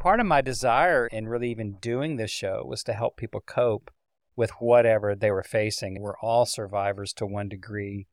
[0.00, 3.90] part of my desire in really even doing this show was to help people cope
[4.34, 6.00] with whatever they were facing.
[6.00, 8.06] We're all survivors to one degree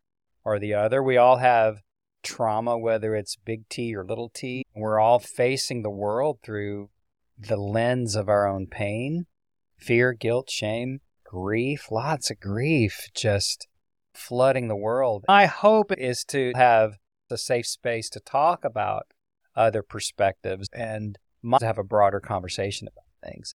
[0.44, 1.02] or the other.
[1.02, 1.82] We all have
[2.24, 4.66] trauma, whether it's big T or little t.
[4.76, 6.90] We're all facing the world through
[7.40, 9.26] the lens of our own pain,
[9.78, 13.68] fear, guilt, shame, grief, lots of grief just
[14.14, 15.24] flooding the world.
[15.28, 16.98] My hope is to have
[17.32, 19.08] a safe space to talk about
[19.56, 21.18] other perspectives and
[21.62, 23.54] have a broader conversation about things.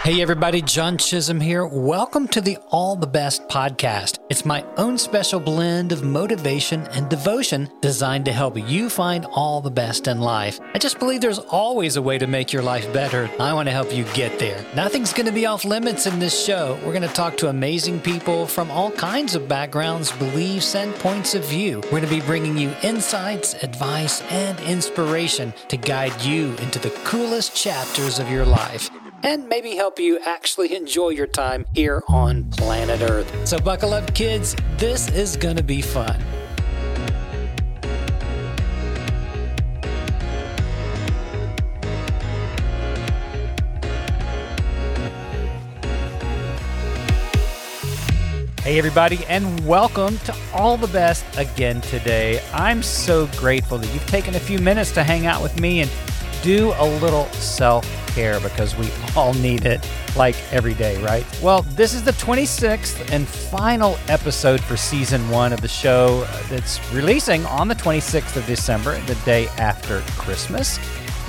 [0.00, 1.66] Hey, everybody, John Chisum here.
[1.66, 4.18] Welcome to the All the Best podcast.
[4.28, 9.62] It's my own special blend of motivation and devotion designed to help you find all
[9.62, 10.60] the best in life.
[10.74, 13.30] I just believe there's always a way to make your life better.
[13.40, 14.62] I want to help you get there.
[14.76, 16.78] Nothing's going to be off limits in this show.
[16.84, 21.34] We're going to talk to amazing people from all kinds of backgrounds, beliefs, and points
[21.34, 21.80] of view.
[21.84, 26.90] We're going to be bringing you insights, advice, and inspiration to guide you into the
[27.04, 28.88] coolest chapters of your life
[29.24, 33.48] and maybe help you actually enjoy your time here on planet Earth.
[33.48, 34.54] So, buckle up, kids.
[34.76, 36.20] This is going to be fun.
[48.62, 52.40] Hey, everybody, and welcome to All the Best again today.
[52.52, 55.90] I'm so grateful that you've taken a few minutes to hang out with me and
[56.44, 61.26] do a little self care because we all need it like every day, right?
[61.42, 66.78] Well, this is the 26th and final episode for season one of the show that's
[66.92, 70.78] releasing on the 26th of December, the day after Christmas.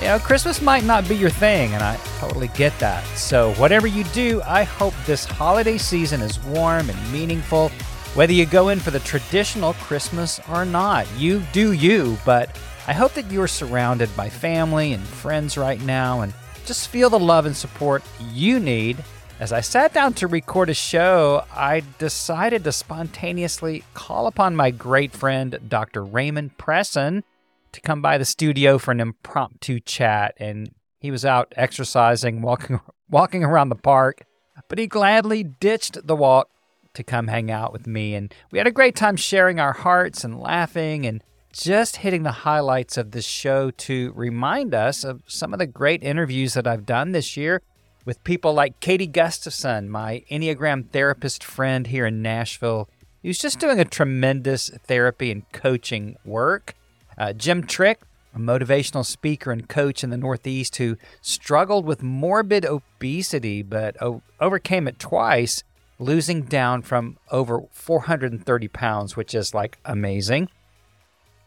[0.00, 3.02] You know, Christmas might not be your thing, and I totally get that.
[3.16, 7.70] So, whatever you do, I hope this holiday season is warm and meaningful.
[8.14, 12.50] Whether you go in for the traditional Christmas or not, you do you, but
[12.88, 16.32] I hope that you are surrounded by family and friends right now and
[16.66, 19.02] just feel the love and support you need.
[19.40, 24.70] As I sat down to record a show, I decided to spontaneously call upon my
[24.70, 26.04] great friend, Dr.
[26.04, 27.24] Ramon Presson,
[27.72, 30.34] to come by the studio for an impromptu chat.
[30.38, 32.78] And he was out exercising, walking,
[33.10, 34.22] walking around the park,
[34.68, 36.50] but he gladly ditched the walk
[36.94, 38.14] to come hang out with me.
[38.14, 41.20] And we had a great time sharing our hearts and laughing and
[41.62, 46.02] just hitting the highlights of this show to remind us of some of the great
[46.02, 47.62] interviews that I've done this year
[48.04, 52.88] with people like Katie Gustafson, my Enneagram therapist friend here in Nashville,
[53.22, 56.74] who's just doing a tremendous therapy and coaching work.
[57.16, 58.02] Uh, Jim Trick,
[58.34, 64.22] a motivational speaker and coach in the Northeast who struggled with morbid obesity but o-
[64.40, 65.64] overcame it twice,
[65.98, 70.50] losing down from over 430 pounds, which is like amazing.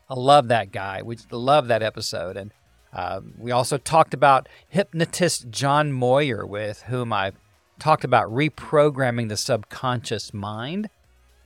[0.09, 1.01] I love that guy.
[1.03, 2.35] We love that episode.
[2.35, 2.51] And
[2.91, 7.33] uh, we also talked about hypnotist John Moyer, with whom I
[7.77, 10.89] talked about reprogramming the subconscious mind.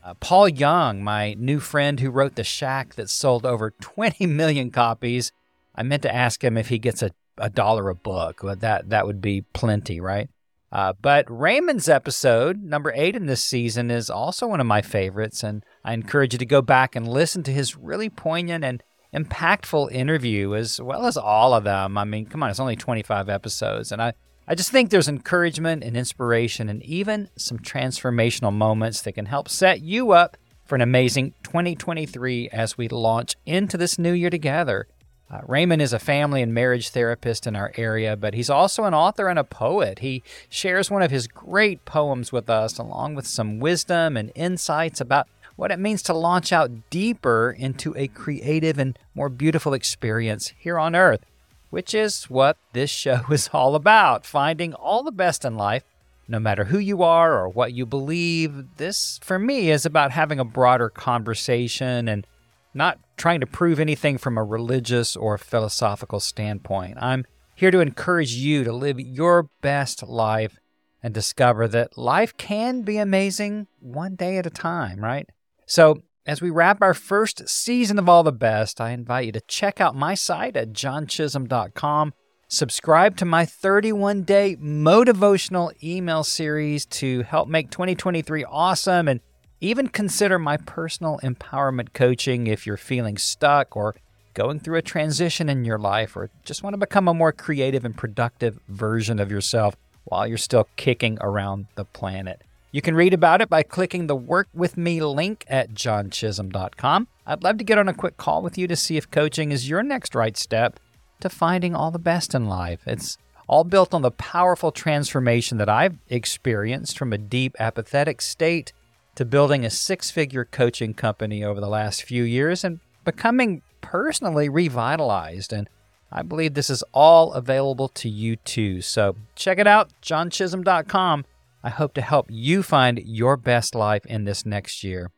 [0.04, 4.72] Uh, Paul Young, my new friend who wrote The Shack that sold over 20 million
[4.72, 5.32] copies.
[5.76, 8.42] I meant to ask him if he gets a, a dollar a book.
[8.60, 10.30] That, that would be plenty, right?
[10.74, 15.44] Uh, but Ramon's episode, number eight in this season, is also one of my favorites,
[15.44, 18.82] and I encourage you to go back and listen to his really poignant and
[19.14, 21.96] impactful interview, as well as all of them.
[21.96, 24.14] I mean, come on, it's only 25 episodes, and I,
[24.48, 29.50] I just think there's encouragement and inspiration, and even some transformational moments that can help
[29.50, 34.88] set you up for an amazing 2023 as we launch into this new year together.
[35.32, 38.94] Uh, Ramon is a family and marriage therapist in our area, but he's also an
[38.94, 40.00] author and a poet.
[40.00, 45.02] He shares one of his great poems with us, along with some wisdom and insights
[45.02, 50.54] about what it means to launch out deeper into a creative and more beautiful experience
[50.58, 51.26] here on earth,
[51.70, 55.84] which is what this show is all about finding all the best in life.
[56.28, 60.40] No matter who you are or what you believe, this for me is about having
[60.40, 62.26] a broader conversation and
[62.74, 66.98] not trying to prove anything from a religious or philosophical standpoint.
[67.00, 67.24] I'm
[67.56, 70.60] here to encourage you to live your best life
[71.02, 75.26] and discover that life can be amazing one day at a time, right?
[75.66, 79.42] So, as we wrap our first season of All the Best, I invite you to
[79.48, 82.14] check out my site at johnchisum.com.
[82.50, 89.22] Subscribe to my 31 day motivational email series to help make 2023 awesome and
[89.64, 93.96] even consider my personal empowerment coaching if you're feeling stuck or
[94.34, 97.86] going through a transition in your life or just want to become a more creative
[97.86, 102.42] and productive version of yourself while you're still kicking around the planet.
[102.74, 107.08] You can read about it by clicking the Work With Me link at johnchisum.com.
[107.26, 109.70] I'd love to get on a quick call with you to see if coaching is
[109.70, 110.78] your next right step
[111.22, 112.82] to finding all the best in life.
[112.86, 113.18] It's
[113.48, 118.74] all built on the powerful transformation that I've experienced from a deep apathetic state
[119.16, 124.50] to building a six figure coaching company over the last few years and becoming personally
[124.50, 125.54] revitalized.
[125.54, 125.70] And
[126.12, 128.82] I believe this is all available to you too.
[128.82, 131.26] So check it out, johnchisum.com.
[131.64, 135.12] I hope to help you find your best life in this next year.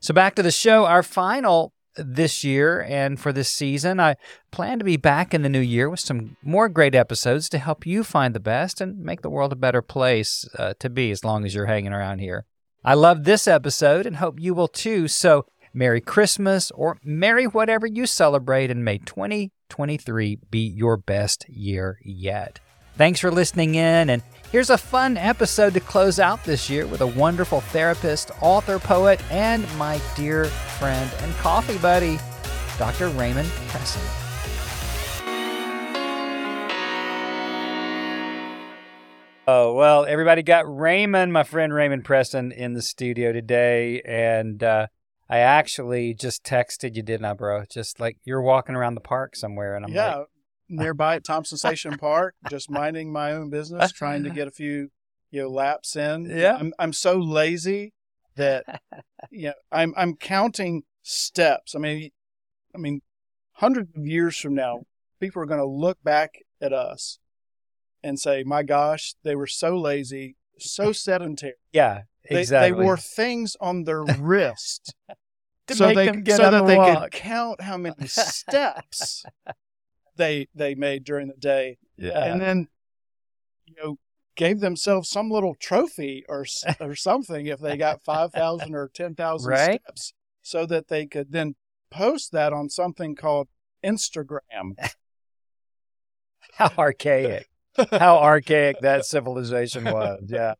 [0.00, 4.00] So, back to the show, our final this year and for this season.
[4.00, 4.16] I
[4.50, 7.86] plan to be back in the new year with some more great episodes to help
[7.86, 11.24] you find the best and make the world a better place uh, to be as
[11.24, 12.44] long as you're hanging around here.
[12.86, 15.08] I love this episode and hope you will too.
[15.08, 15.44] So,
[15.74, 22.60] Merry Christmas or Merry whatever you celebrate, and may 2023 be your best year yet.
[22.96, 24.22] Thanks for listening in, and
[24.52, 29.20] here's a fun episode to close out this year with a wonderful therapist, author, poet,
[29.32, 32.20] and my dear friend and coffee buddy,
[32.78, 33.08] Dr.
[33.08, 34.25] Ramon Presson.
[39.48, 44.02] Oh, well, everybody got Ramon, my friend Ramon Presson, in the studio today.
[44.04, 44.88] And uh,
[45.28, 47.62] I actually just texted you, didn't I, bro?
[47.70, 49.76] Just like you're walking around the park somewhere.
[49.76, 50.26] And I'm yeah, like,
[50.68, 54.90] nearby at Thompson Station Park, just minding my own business, trying to get a few
[55.30, 56.24] you know laps in.
[56.24, 56.56] Yeah.
[56.58, 57.92] I'm I'm so lazy
[58.34, 58.64] that
[59.30, 61.74] you know I'm I'm counting steps.
[61.74, 62.10] I mean
[62.74, 63.00] I mean
[63.52, 64.82] hundreds of years from now,
[65.20, 67.18] people are going to look back at us
[68.06, 71.54] and say, "My gosh, they were so lazy, so sedentary.
[71.72, 72.70] yeah, They, exactly.
[72.78, 74.94] they wore things on their wrist
[75.66, 77.02] to so make they them get so that they walk.
[77.02, 79.24] could count how many steps
[80.16, 82.24] they they made during the day, Yeah.
[82.32, 82.68] and then
[83.66, 83.98] you know
[84.36, 86.44] gave themselves some little trophy or
[86.80, 89.80] or something if they got five thousand or ten thousand Right.
[89.84, 90.12] steps,
[90.42, 91.56] so that they could then
[91.90, 93.48] post that on something called
[93.84, 94.74] Instagram.
[96.54, 97.48] How archaic.
[97.90, 100.24] How archaic that civilization was.
[100.28, 100.54] Yeah.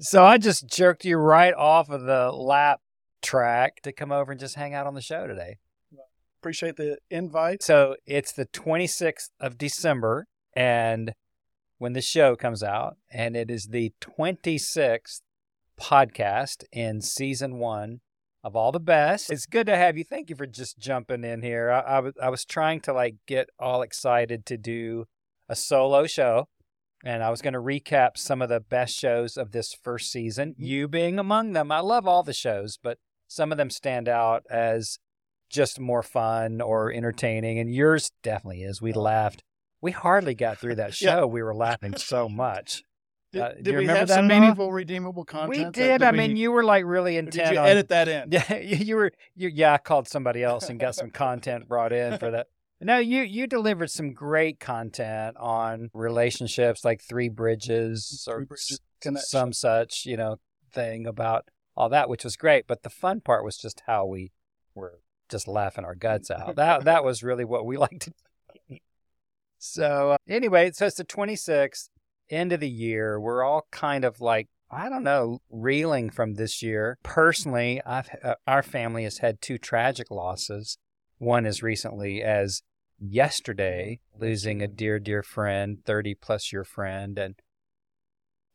[0.00, 2.80] So I just jerked you right off of the lap
[3.22, 5.58] track to come over and just hang out on the show today.
[6.40, 7.62] Appreciate the invite.
[7.62, 11.12] So it's the 26th of December, and
[11.76, 15.20] when the show comes out, and it is the 26th
[15.78, 18.00] podcast in season one
[18.42, 19.30] of All the Best.
[19.30, 20.04] It's good to have you.
[20.04, 21.70] Thank you for just jumping in here.
[21.70, 25.06] I, I was I was trying to like get all excited to do
[25.50, 26.48] a solo show,
[27.04, 30.54] and I was going to recap some of the best shows of this first season.
[30.56, 31.72] You being among them.
[31.72, 34.98] I love all the shows, but some of them stand out as
[35.50, 38.80] just more fun or entertaining, and yours definitely is.
[38.80, 39.42] We laughed.
[39.82, 41.16] We hardly got through that Yeah.
[41.16, 41.26] show.
[41.26, 42.82] We were laughing so much.
[43.32, 45.50] Did, Uh, did we have that some meaningful, redeemable content?
[45.50, 46.00] we did.
[46.00, 47.66] that I we- mean, you were like really or did you on.
[47.66, 48.28] edit that in?
[48.32, 49.12] Yeah, you, you were.
[49.36, 52.46] You, yeah, I called somebody else and got some content brought in for that.
[52.82, 58.80] No, you you delivered some great content on relationships, like Three Bridges or Three Bridges
[59.30, 60.36] some such, you know,
[60.72, 62.66] thing about all that, which was great.
[62.66, 64.32] But the fun part was just how we
[64.74, 66.56] were just laughing our guts out.
[66.56, 68.12] That that was really what we liked to
[68.68, 68.76] do.
[69.58, 71.90] So uh, anyway, so it's the 26th
[72.30, 73.20] end of the year.
[73.20, 76.96] We're all kind of like I don't know, reeling from this year.
[77.02, 80.78] Personally, I've uh, our family has had two tragic losses.
[81.18, 82.62] One as recently as
[83.00, 87.34] yesterday, losing a dear, dear friend, 30 plus year friend, and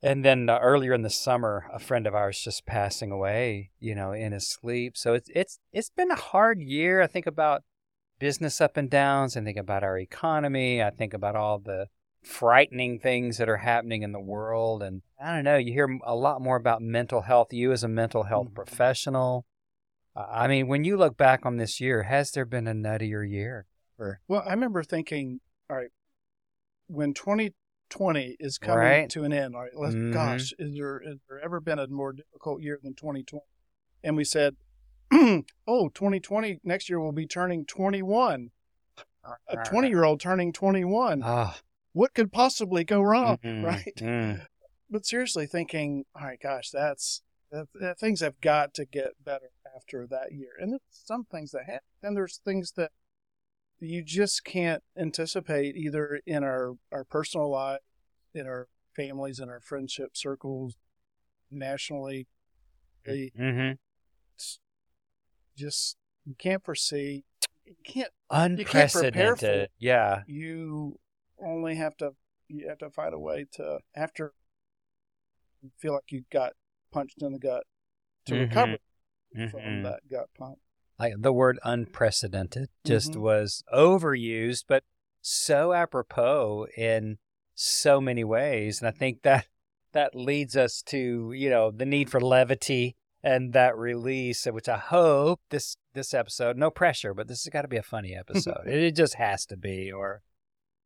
[0.02, 3.96] and then uh, earlier in the summer, a friend of ours just passing away, you
[3.96, 4.96] know, in his sleep.
[4.98, 7.02] So it's it's it's been a hard year.
[7.02, 7.64] I think about
[8.20, 9.36] business up and downs.
[9.36, 10.82] I think about our economy.
[10.82, 11.88] I think about all the
[12.22, 14.82] frightening things that are happening in the world.
[14.82, 17.54] And I don't know, you hear a lot more about mental health.
[17.54, 18.56] You as a mental health Mhm.
[18.56, 19.46] professional.
[20.16, 23.24] Uh, I mean, when you look back on this year, has there been a nuttier
[23.30, 23.66] year?
[23.98, 25.92] Or, Well, I remember thinking, all right,
[26.88, 29.10] when 2020 is coming Right.
[29.12, 30.12] to an end, all right, let's, Mhm.
[30.12, 33.46] gosh, is there has there ever been a more difficult year than 2020?
[34.04, 34.56] And we said,
[35.68, 38.52] oh, 2020 next year will be turning 21.
[39.48, 41.22] A 20 year old turning 21.
[41.24, 41.60] Ah,
[41.94, 43.96] What could possibly go wrong, mhm, right?
[43.98, 44.48] mm.
[44.90, 47.22] But seriously, thinking, all right, gosh, that's
[47.52, 50.52] that, that things have got to get better after that year.
[50.60, 52.92] And there's some things that have, and there's things that
[53.80, 57.82] you just can't anticipate either in our our personal life,
[58.34, 60.76] in our families, in our friendship circles,
[61.52, 62.28] nationally.
[63.08, 63.78] Mhm.
[65.56, 67.24] just you can't foresee.
[67.66, 68.12] You can't.
[68.30, 69.44] Unprecedented.
[69.50, 69.72] it.
[69.80, 70.24] Yeah.
[70.28, 71.00] You
[71.40, 72.16] only have to.
[72.48, 74.34] You have to find a way to after.
[75.62, 76.54] You feel like you've got
[76.92, 77.64] punched in the gut
[78.26, 78.40] to Mhm.
[78.42, 78.78] recover
[79.36, 79.52] Mhm.
[79.52, 80.60] from that gut punch.
[81.00, 83.22] Like the word unprecedented just Mhm.
[83.22, 84.84] was overused, but
[85.22, 87.18] so apropos in
[87.54, 88.80] so many ways.
[88.80, 89.48] And I think that
[89.92, 94.78] that leads us to, you know, the need for levity and that release, which I
[94.78, 98.64] hope this this episode, no pressure, but this has got to be a funny episode.
[98.68, 100.22] it just has to be, or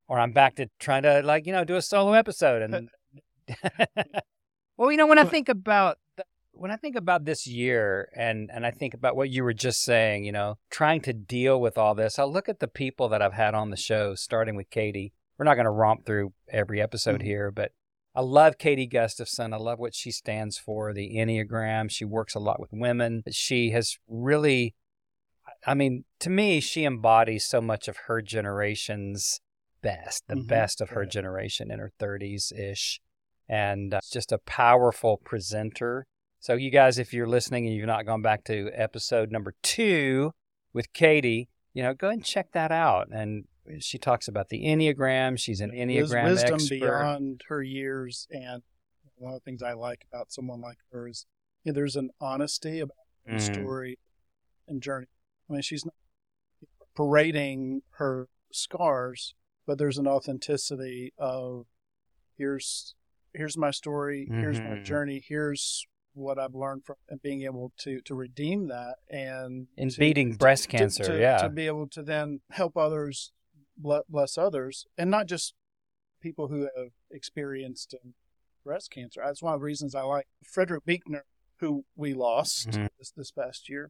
[0.08, 2.90] or I'm back to trying to like, you know, do a solo episode and
[4.78, 5.98] well, you know, when I think about
[6.52, 9.82] when I think about this year and and I think about what you were just
[9.84, 13.22] saying, you know, trying to deal with all this, I look at the people that
[13.22, 15.14] I've had on the show, starting with Katie.
[15.38, 17.26] We're not going to romp through every episode Mhm.
[17.26, 17.72] here, but
[18.14, 19.54] I love Katie Gustafson.
[19.54, 21.90] I love what she stands for, the Enneagram.
[21.90, 23.24] She works a lot with women.
[23.32, 24.76] She has really,
[25.66, 29.40] I mean, to me, she embodies so much of her generation's
[29.82, 30.48] best, the Mhm.
[30.48, 33.00] best of her generation in her 30s ish.
[33.48, 36.06] And uh, just a powerful presenter.
[36.40, 40.34] So, you guys, if you're listening and you've not gone back to episode number two
[40.74, 43.10] with Katie, you know, go ahead and check that out.
[43.12, 43.46] And
[43.80, 45.38] she talks about the Enneagram.
[45.38, 46.80] She's an Enneagram wisdom expert.
[46.80, 48.64] beyond her years, and
[49.16, 51.26] one of the things I like about someone like her is
[51.66, 52.96] you know, there's an honesty about
[53.28, 53.42] her Mm.
[53.42, 54.00] story
[54.68, 55.08] and journey.
[55.50, 55.94] I mean, she's not
[56.96, 59.36] parading her scars,
[59.68, 61.66] but there's an authenticity of
[62.38, 62.96] here's
[63.36, 64.84] here's my story, here's my Mhm.
[64.86, 65.86] journey, here's
[66.20, 70.36] what I've learned from and being able to to redeem that and In to- beating
[70.36, 71.38] breast to- cancer, to, yeah.
[71.38, 73.32] to be able to then help others
[73.78, 75.54] bless others and not just
[76.22, 78.14] people who have experienced um,
[78.66, 81.24] breast cancer that's one of the reasons i like frederick buechner
[81.62, 82.90] who we lost Mhm.
[82.98, 83.90] this, this past year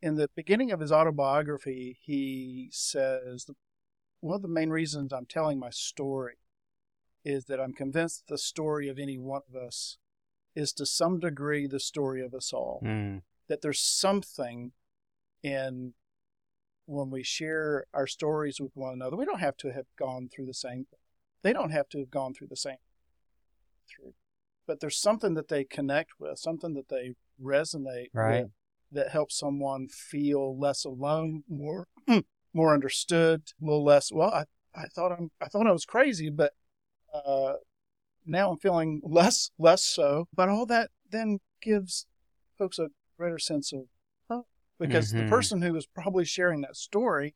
[0.00, 3.46] in the beginning of his autobiography he says
[4.20, 6.36] one of the main reasons i'm telling my story
[7.22, 9.98] is that i'm convinced the story of any one of us
[10.56, 13.22] is to some degree the story of us all Mm.
[13.48, 14.72] that there's something
[15.42, 15.94] in
[16.86, 19.16] when we share our stories with one another.
[19.16, 20.86] We don't have to have gone through the same.
[21.42, 22.78] They don't have to have gone through the same.
[23.88, 24.14] Through,
[24.66, 28.42] but there's something that they connect with, something that they resonate Right.
[28.42, 28.50] with,
[28.92, 31.86] that helps someone feel less alone, more
[32.52, 34.10] more understood, a little less.
[34.12, 34.44] Well, I
[34.74, 36.54] I thought I'm I thought I was crazy, but
[37.12, 37.54] uh,
[38.26, 40.28] now I'm feeling less less so.
[40.34, 42.06] But all that then gives
[42.58, 43.84] folks a greater sense of
[44.28, 44.46] hope
[44.78, 45.18] because Mhm.
[45.18, 47.34] the person who is probably sharing that story,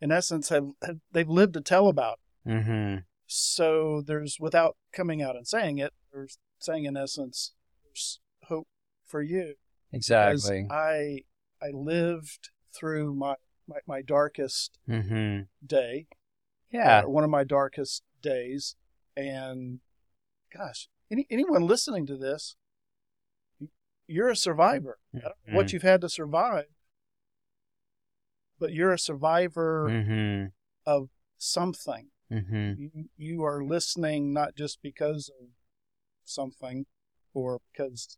[0.00, 2.18] in essence, have, have they've lived to tell about.
[2.46, 2.98] Mm-hmm.
[3.26, 7.52] So there's without coming out and saying it, there's saying in essence,
[7.84, 8.68] there's hope
[9.06, 9.54] for you.
[9.92, 10.66] Exactly.
[10.70, 11.20] I
[11.62, 13.36] I lived through my
[13.68, 15.42] my, my darkest Mm-hmm.
[15.64, 16.06] day,
[16.72, 17.02] Yeah.
[17.04, 18.74] uh, one of my darkest days,
[19.16, 19.80] and
[20.56, 22.56] gosh, any, anyone listening to this,
[24.06, 24.98] you're a survivor.
[25.14, 26.66] I don't what you've had to survive,
[28.58, 30.46] but you're a survivor Mm-hmm.
[30.90, 32.08] of something.
[32.30, 32.72] Mm-hmm.
[32.78, 35.48] You, you are listening not just because of
[36.24, 36.86] something
[37.34, 38.16] or because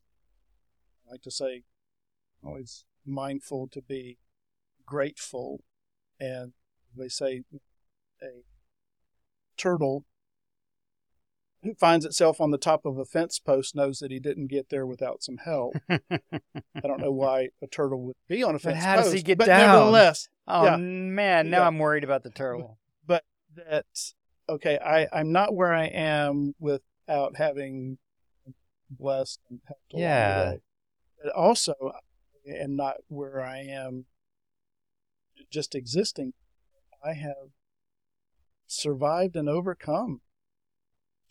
[1.06, 1.62] I like to say
[2.44, 4.18] always mindful to be
[4.84, 5.60] grateful
[6.20, 6.52] and
[6.96, 7.42] they say
[8.22, 8.42] a
[9.56, 10.04] turtle
[11.62, 14.68] who finds itself on the top of a fence post knows that he didn't get
[14.68, 15.74] there without some help.
[15.88, 16.00] I
[16.82, 19.22] don't know why a turtle would be on a But fence how does post, he
[19.22, 19.58] get but down?
[19.72, 20.76] nevertheless, Oh Yeah.
[20.76, 21.66] man, now Yeah.
[21.68, 22.78] I'm worried about the turtle.
[23.06, 23.84] but that
[24.48, 27.98] okay I, i'm not where i am without having
[28.90, 30.54] blessed and helped Yeah.
[31.22, 31.74] But also
[32.44, 34.06] and not where i am
[35.50, 36.32] just existing
[37.04, 37.50] i have
[38.66, 40.22] survived and overcome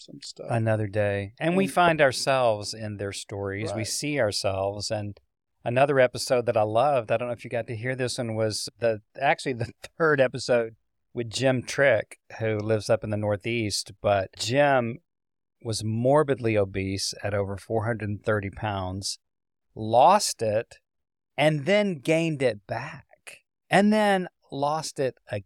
[0.02, 3.74] some stuff Another day, and we find ourselves in their stories.
[3.74, 5.20] We see ourselves, and
[5.64, 7.12] another episode that I loved.
[7.12, 10.20] I don't know if you got to hear this one was the actually the third
[10.20, 10.76] episode
[11.14, 13.92] with Jim Trick, who lives up in the Northeast.
[14.02, 15.00] But Jim
[15.64, 19.20] was morbidly obese at over 430 pounds,
[19.76, 20.78] lost it,
[21.38, 23.40] and then gained it back,
[23.70, 25.46] and then lost it again.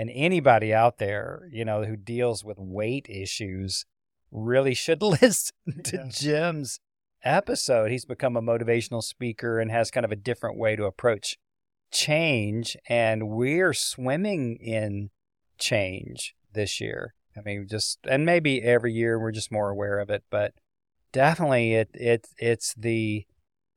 [0.00, 3.84] And anybody out there, you know, who deals with weight issues
[4.32, 5.52] really should listen
[5.84, 6.08] to Yeah.
[6.08, 6.80] Jim's
[7.22, 7.90] episode.
[7.90, 11.36] He's become a motivational speaker and has kind of a different way to approach
[11.92, 12.78] change.
[12.88, 15.10] And we're swimming in
[15.58, 17.12] change this year.
[17.36, 20.54] I mean, just and maybe every year we're just more aware of it, but
[21.12, 23.26] definitely it it it's the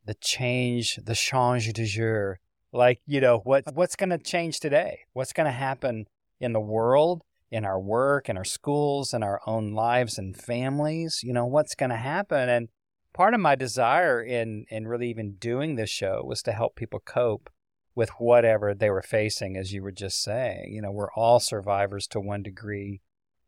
[0.06, 2.39] the change, the change de jour.
[2.72, 5.01] Like you know what what's going to change today?
[5.12, 6.08] What's going to happen
[6.44, 11.22] in the world, in our work, in our schools, in our own lives and families?
[11.24, 12.70] You know what's going to happen, and
[13.14, 17.00] part of my desire in in really even doing this show was to help people
[17.00, 17.50] cope
[17.96, 20.74] with whatever they were facing, as you were just saying.
[20.74, 23.02] You know, we're all survivors to one degree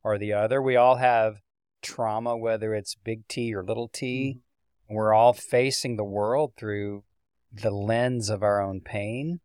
[0.03, 0.61] or the other.
[0.61, 1.41] We all have
[1.81, 4.37] trauma, whether it's big T or little t.
[4.37, 4.95] Mm-hmm.
[4.95, 7.03] We're all facing the world through
[7.51, 9.39] the lens of our own pain,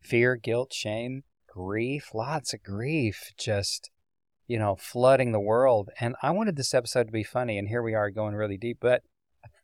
[0.00, 3.90] fear, guilt, shame, grief, lots of grief, just,
[4.48, 5.90] you know, flooding the world.
[6.00, 8.78] And I wanted this episode to be funny, and here we are going really deep,
[8.80, 9.02] but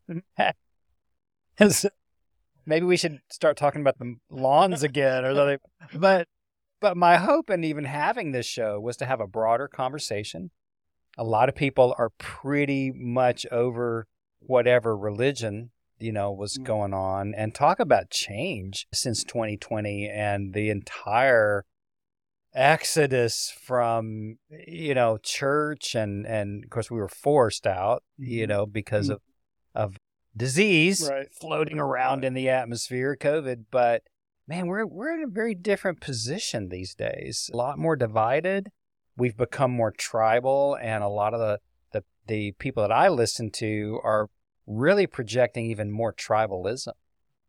[2.67, 5.59] maybe we should start talking about the lawns again or something.
[5.95, 6.29] But
[6.81, 10.51] but my hope in even having this show was to have a broader conversation.
[11.19, 14.07] A lot of people are pretty much over
[14.39, 16.65] whatever religion, you know, was mm.
[16.65, 21.67] going on and talk about change since 2020 and the entire
[22.55, 28.49] exodus from you know church and and of course we were forced out you mm-hmm.
[28.49, 29.13] know because mm.
[29.13, 29.21] of
[29.75, 29.97] of
[30.37, 31.29] disease right.
[31.33, 32.25] floating around right.
[32.25, 34.03] in the atmosphere covid but
[34.51, 37.49] man, we're we're in a very different position these days.
[37.55, 38.71] A lot more divided.
[39.17, 41.61] We've become more tribal, and a lot of the
[41.93, 44.29] the, the people that I listen to are
[44.67, 46.93] really projecting even more tribalism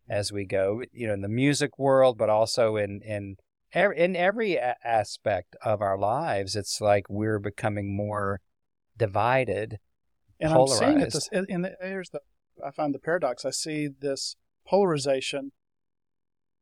[0.08, 0.84] as we go.
[0.94, 3.38] You know, in the music world, but also in in
[3.74, 8.42] in every aspect of our lives, it's like we're becoming more
[8.98, 9.80] divided,
[10.40, 10.84] and polarized.
[10.84, 11.14] I'm seeing it.
[11.14, 12.20] This, and there's the
[12.66, 13.46] I find the paradox.
[13.46, 14.36] I see this
[14.68, 15.52] polarization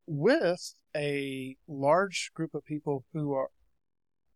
[0.06, 3.50] with a large group of people who are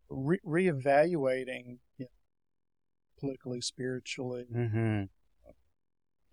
[0.09, 2.07] re- reevaluating you know,
[3.19, 5.03] politically, spiritually, mm-hmm.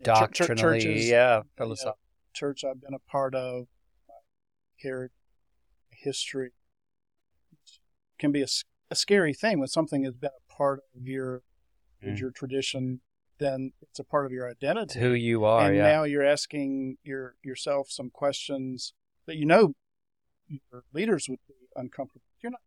[0.02, 1.97] doctrinally, churches, yeah, philosoph-
[2.32, 3.66] church I've been a part of,
[4.80, 5.11] carried
[6.02, 6.50] history
[8.19, 8.47] can be a,
[8.90, 11.42] a, scary thing when something has been a part of your
[12.04, 12.19] mm.
[12.19, 13.00] your tradition
[13.38, 15.83] then it's a part of your identity it's who you are and yeah.
[15.83, 18.92] now you're asking your yourself some questions
[19.26, 19.75] that you know
[20.50, 22.25] your leaders would be uncomfortable.
[22.42, 22.61] You're not,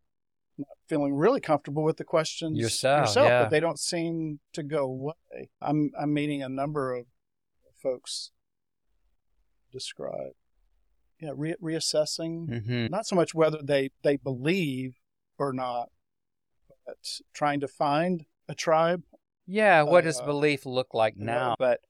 [0.58, 3.42] not feeling really comfortable with the questions yourself, yourself yeah.
[3.42, 5.50] but they don't seem to go away.
[5.60, 7.06] I'm I'm meeting a number of
[7.82, 8.30] folks
[9.72, 10.32] describe
[11.20, 12.86] yeah re- reassessing mm-hmm.
[12.86, 14.96] not so much whether they they believe
[15.38, 15.90] or not
[16.86, 16.96] but
[17.32, 19.02] trying to find a tribe
[19.46, 21.80] yeah what uh, does belief look like now but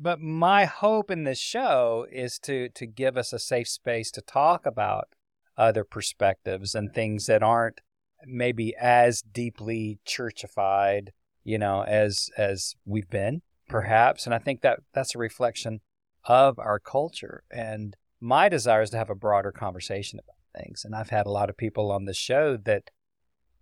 [0.00, 4.22] but my hope in this show is to to give us a safe space to
[4.22, 5.08] talk about
[5.58, 7.80] other perspectives and things that aren't
[8.24, 11.08] maybe as deeply churchified,
[11.44, 14.24] you know, as as we've been, perhaps.
[14.24, 15.80] And I think that that's a reflection
[16.24, 17.42] of our culture.
[17.50, 20.84] And my desire is to have a broader conversation about things.
[20.84, 22.90] And I've had a lot of people on the show that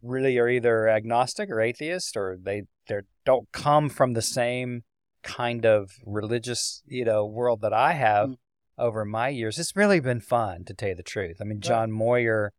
[0.02, 4.84] really are either agnostic or atheist, or they they don't come from the same
[5.22, 8.36] kind of religious, you know, world that I have mm.
[8.78, 9.58] over my years.
[9.58, 11.38] It's really been fun to tell you the truth.
[11.40, 11.90] I mean, John.
[11.90, 12.52] Moyer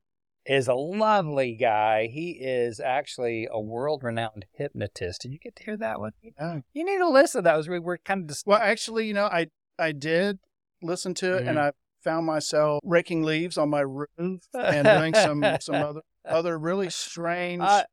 [0.45, 2.07] is a lovely guy.
[2.07, 5.21] He is actually a world-renowned hypnotist.
[5.21, 6.11] Did you get to hear that one?
[6.21, 6.59] Yeah.
[6.73, 7.43] You need to listen.
[7.43, 9.47] That was we were kind of just well, actually, you know, I
[9.79, 10.39] I did
[10.81, 11.49] listen to it, mm-hmm.
[11.49, 11.71] and I
[12.07, 14.09] found myself raking leaves on my roof
[14.53, 17.61] and doing some some other other really strange.
[17.61, 17.83] Uh,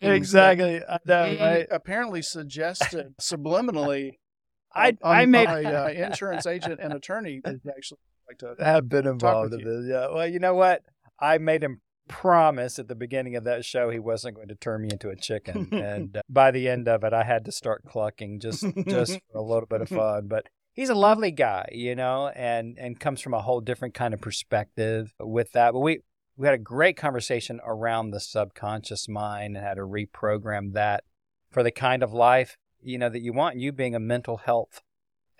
[0.00, 0.80] exactly.
[1.06, 4.12] That, I apparently suggested subliminally
[4.74, 9.54] I I made my uh, insurance agent and attorney actually like to have been involved
[9.54, 9.86] in this.
[9.88, 10.08] Yeah.
[10.12, 10.82] Well, you know what?
[11.20, 14.82] I made him promise at the beginning of that show he wasn't going to turn
[14.82, 17.82] me into a chicken, and uh, by the end of it, I had to start
[17.86, 20.28] clucking just just for a little bit of fun.
[20.28, 24.12] But he's a lovely guy, you know, and and comes from a whole different kind
[24.12, 25.72] of perspective with that.
[25.72, 26.00] But we
[26.36, 31.04] we had a great conversation around the subconscious mind and how to reprogram that
[31.50, 33.56] for the kind of life you know that you want.
[33.56, 34.82] You being a mental health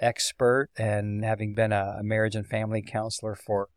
[0.01, 3.69] expert and having been a, a marriage and family counselor for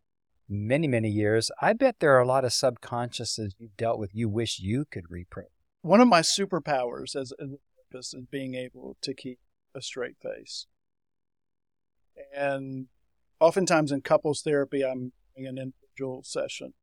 [0.49, 4.29] many many years i bet there are a lot of subconsciouses you've dealt with you
[4.29, 5.49] wish you could reprint
[5.81, 7.45] one of my superpowers as a
[7.91, 9.39] therapist is being able to keep
[9.75, 10.65] a straight face
[12.35, 12.87] and
[13.39, 16.73] oftentimes in couples therapy i'm doing an individual session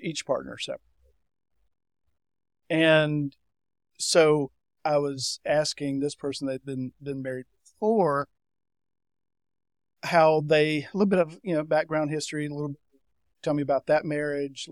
[0.00, 0.88] each partner separately
[2.70, 3.36] and
[3.98, 4.50] so
[4.84, 8.28] I was asking this person they'd been been married before
[10.04, 12.74] how they a little bit of you know background history, a little
[13.42, 14.68] tell me about that marriage,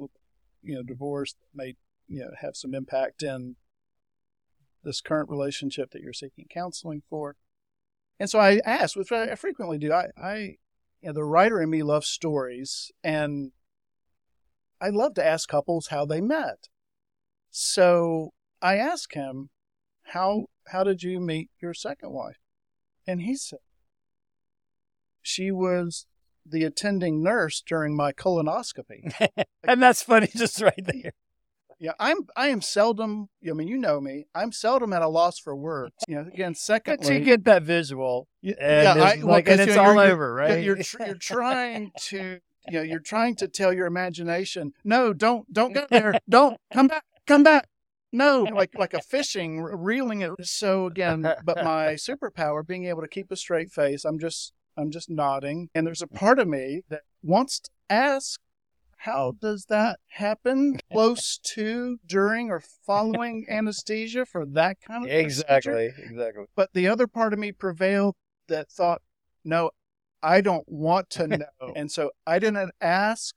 [0.62, 1.76] you know, divorce that may
[2.08, 3.56] you know have some impact in
[4.82, 7.36] this current relationship that you're seeking counseling for.
[8.20, 9.92] And so I asked, which I frequently do.
[9.92, 10.36] I, I
[11.00, 13.52] you know, the writer in me loves stories, and
[14.78, 16.68] I love to ask couples how they met.
[17.50, 19.48] So I asked him,
[20.02, 22.36] how how did you meet your second wife?
[23.06, 23.60] And he said,
[25.22, 26.06] she was
[26.44, 29.12] the attending nurse during my colonoscopy.
[29.64, 31.12] and that's funny, just right there.
[31.80, 32.26] Yeah, I'm.
[32.36, 33.30] I am seldom.
[33.48, 34.26] I mean, you know me.
[34.34, 35.94] I'm seldom at a loss for words.
[36.06, 39.48] You know, again, secondly, But you get that visual, and yeah, it's I- well, like,
[39.48, 40.62] and it's all over, right?
[40.62, 42.40] You're tr- you're trying to.
[42.68, 46.88] You know, you're trying to tell your imagination, no, don't, don't go there, don't come
[46.88, 47.66] back, come back,
[48.12, 50.32] no, like like a fishing, reeling it.
[50.42, 54.90] So again, but my superpower, being able to keep a straight face, I'm just, I'm
[54.90, 58.38] just nodding, and there's a part of me that wants to ask,
[59.00, 60.78] how does that happen?
[60.92, 65.24] Close to, during, or following anesthesia for that kind of procedure?
[65.24, 65.90] exactly.
[66.04, 66.44] Exactly.
[66.54, 68.14] But the other part of me prevailed
[68.48, 69.00] that thought,
[69.44, 69.70] no,
[70.22, 71.72] I don't want to know.
[71.74, 73.34] and so I didn't ask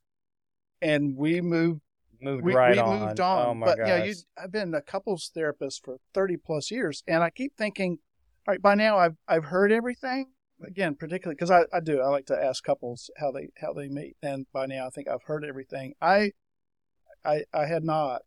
[0.81, 1.81] and we moved
[2.21, 2.99] Moved we, right we on.
[2.99, 3.49] moved on.
[3.49, 3.87] Oh my but gosh.
[3.87, 7.99] yeah, you I've been a couples therapist for thirty plus years and I keep thinking,
[8.47, 10.27] all right, by now I've I've heard everything.
[10.61, 13.87] Again, particularly because I, I do I like to ask couples how they how they
[13.87, 15.93] meet, and by now I think I've heard everything.
[16.01, 16.31] I
[17.25, 18.21] I I had not,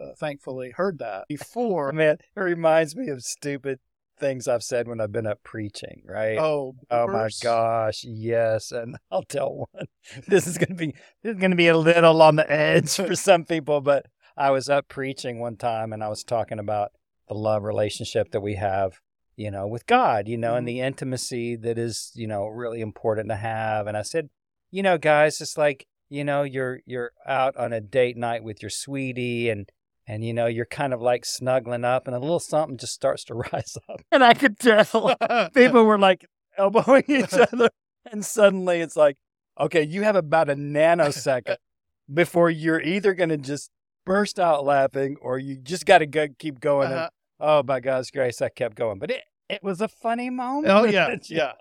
[0.00, 1.92] uh, thankfully, heard that before.
[1.92, 3.80] Man, it reminds me of stupid
[4.18, 6.38] things I've said when I've been up preaching, right?
[6.38, 8.72] Oh, Oh my gosh, yes.
[8.72, 9.86] And I'll tell one.
[10.26, 13.44] This is gonna be this is gonna be a little on the edge for some
[13.44, 16.92] people, but I was up preaching one time and I was talking about
[17.28, 19.00] the love relationship that we have,
[19.36, 23.28] you know, with God, you know, and the intimacy that is, you know, really important
[23.28, 23.86] to have.
[23.86, 24.28] And I said,
[24.70, 28.62] you know, guys, it's like, you know, you're you're out on a date night with
[28.62, 29.68] your sweetie and
[30.08, 33.24] and you know, you're kind of like snuggling up and a little something just starts
[33.24, 34.00] to rise up.
[34.12, 35.14] And I could tell
[35.54, 36.24] people were like
[36.56, 37.68] elbowing each other
[38.10, 39.16] and suddenly it's like
[39.60, 41.56] okay you have about a nanosecond
[42.12, 43.70] before you're either going to just
[44.06, 47.08] burst out laughing or you just got to go keep going Uh-huh.
[47.40, 50.84] Oh by god's grace i kept going but it, it was a funny moment Oh
[50.96, 51.52] yeah, yeah.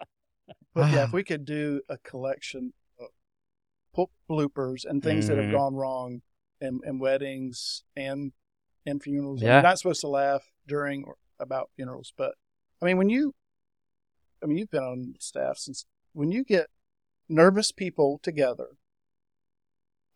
[0.74, 5.52] But yeah, if we could do a collection of bloopers and things that have Mhm.
[5.52, 6.22] gone wrong
[6.60, 8.34] in, in weddings and
[8.86, 9.42] in funerals.
[9.42, 9.54] Yeah.
[9.56, 12.36] You're not supposed to laugh during or about funerals, but
[12.82, 13.34] I mean, when you,
[14.44, 16.68] I mean, you've been on staff since when you get
[17.30, 18.68] nervous people together,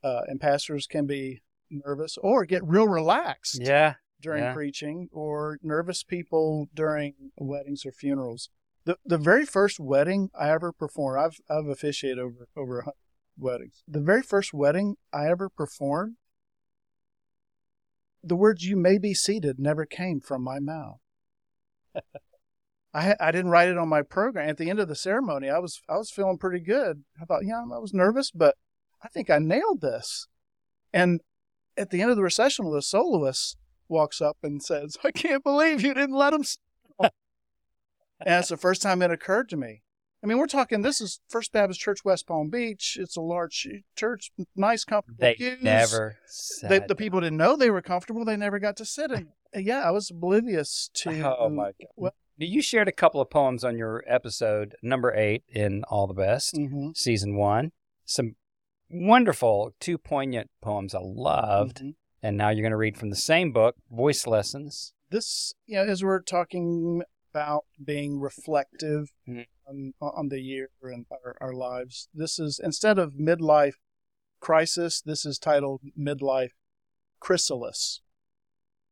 [0.03, 4.53] uh, and pastors can be nervous or get real relaxed yeah during Yeah.
[4.53, 8.49] preaching or nervous people during weddings or funerals.
[8.85, 12.95] The the very first wedding I ever performed, I've I've officiated over over hundred
[13.37, 13.83] weddings.
[13.87, 16.15] The very first wedding I ever performed,
[18.23, 20.99] the words "you may be seated" never came from my mouth.
[22.93, 24.49] I I didn't write it on my program.
[24.49, 27.03] At the end of the ceremony, I was I was feeling pretty good.
[27.21, 28.55] I thought, yeah, I was nervous, but
[29.03, 30.27] I think I nailed this.
[30.91, 31.21] And
[31.77, 33.57] at the end of the recessional, the soloist
[33.89, 36.43] walks up and says, I can't believe you didn't let him.
[36.99, 37.11] and
[38.39, 39.81] it's the first time it occurred to me.
[40.21, 42.97] I mean, we're talking, this is First Baptist Church, West Palm Beach.
[42.99, 45.63] It's a large church, nice, comfortable they pews.
[45.63, 46.17] never
[46.67, 48.25] They, the people didn't know they were comfortable.
[48.25, 49.29] They never got to sit in.
[49.55, 51.35] Yeah, I was oblivious to.
[51.39, 51.87] Oh my god!
[51.95, 56.13] What- You shared a couple of poems on your episode number eight in All the
[56.13, 57.71] Best, Mhm, season one.
[58.05, 58.35] Some
[58.91, 61.81] wonderful, two poignant poems I loved.
[61.81, 61.95] mhm.
[62.21, 64.93] And now you're going to read from the same book, Voice Lessons.
[65.09, 67.01] This, you know, as we're talking
[67.31, 69.45] about being reflective Mhm.
[69.67, 73.75] on, on the year and our, our lives, this is instead of midlife
[74.39, 76.51] crisis, this is titled midlife
[77.19, 78.01] chrysalis.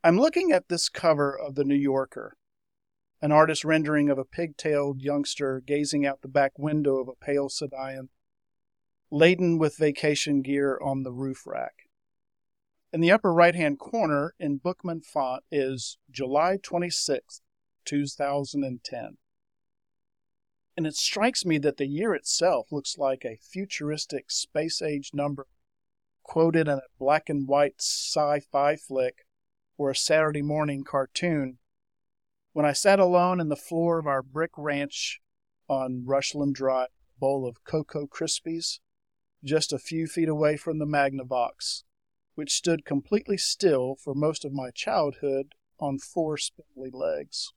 [0.03, 2.37] I'm looking at this cover of the New Yorker,
[3.21, 7.49] an artist rendering of a pigtailed youngster gazing out the back window of a pale
[7.49, 8.09] sedan,
[9.11, 11.86] laden with vacation gear on the roof rack.
[12.93, 17.41] In the upper right hand corner in Bookman font is July 26,
[17.83, 19.17] 2010.
[20.77, 25.47] And it strikes me that the year itself looks like a futuristic space age number
[26.23, 29.25] quoted in a black and white sci fi flick
[29.77, 31.57] or a Saturday morning cartoon.
[32.53, 35.19] When I sat alone in the floor of our brick ranch
[35.67, 38.79] on Rushland Drive, bowl of Cocoa Krispies,
[39.43, 41.83] just a few feet away from the Magnavox,
[42.37, 47.51] which stood completely still for most of my childhood on four spindly legs.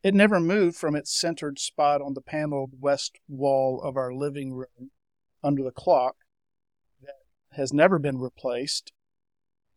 [0.00, 4.52] It never moved from its centered spot on the paneled west wall of our living
[4.52, 4.92] room
[5.42, 6.18] under the clock
[7.02, 7.16] that
[7.56, 8.92] has never been replaced.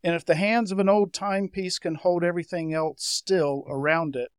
[0.03, 4.29] And if the hands of an old timepiece can hold everything else still around it,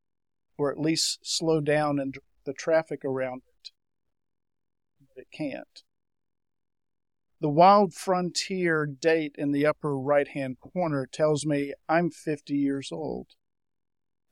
[0.56, 3.72] or at least slow down and the traffic around it,
[5.00, 5.82] but it can't.
[7.42, 12.92] The Wild Frontier date in the upper right hand corner tells me I'm 50 years
[12.92, 13.30] old.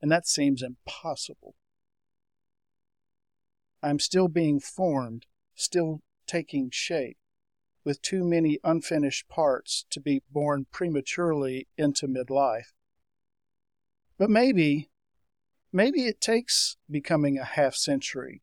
[0.00, 1.56] And that seems impossible.
[3.82, 7.18] I'm still being formed, still taking shape,
[7.82, 12.74] with too many unfinished parts to be born prematurely into midlife.
[14.18, 14.88] But maybe,
[15.72, 18.42] maybe it takes becoming a half century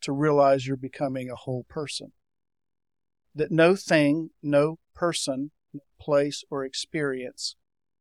[0.00, 2.12] to realize you're becoming a whole person.
[3.34, 5.52] That no thing, no person,
[5.98, 7.56] place or experience,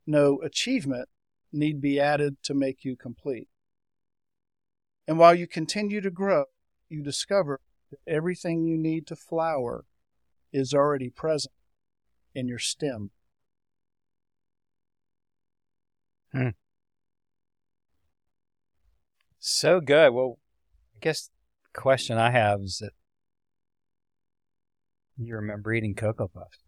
[0.06, 1.08] no achievement
[1.52, 3.48] need be added to make you complete.
[5.08, 6.46] And while you continue to grow,
[6.89, 9.86] you discover that everything you need to flower
[10.52, 11.54] is already present
[12.34, 13.12] in your stem.
[16.32, 16.50] Hmm.
[19.39, 20.13] So good.
[20.13, 20.39] Well,
[20.96, 21.30] I guess
[21.74, 22.94] the question I have is that
[25.25, 26.60] you remember eating Cocoa Puffs.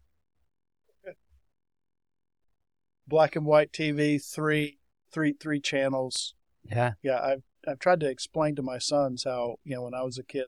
[3.06, 4.78] Black and white TV, three,
[5.12, 6.34] three, three channels.
[6.64, 6.92] Yeah.
[7.02, 10.16] Yeah, I've I've tried to explain to my sons how you know when I was
[10.18, 10.46] a kid,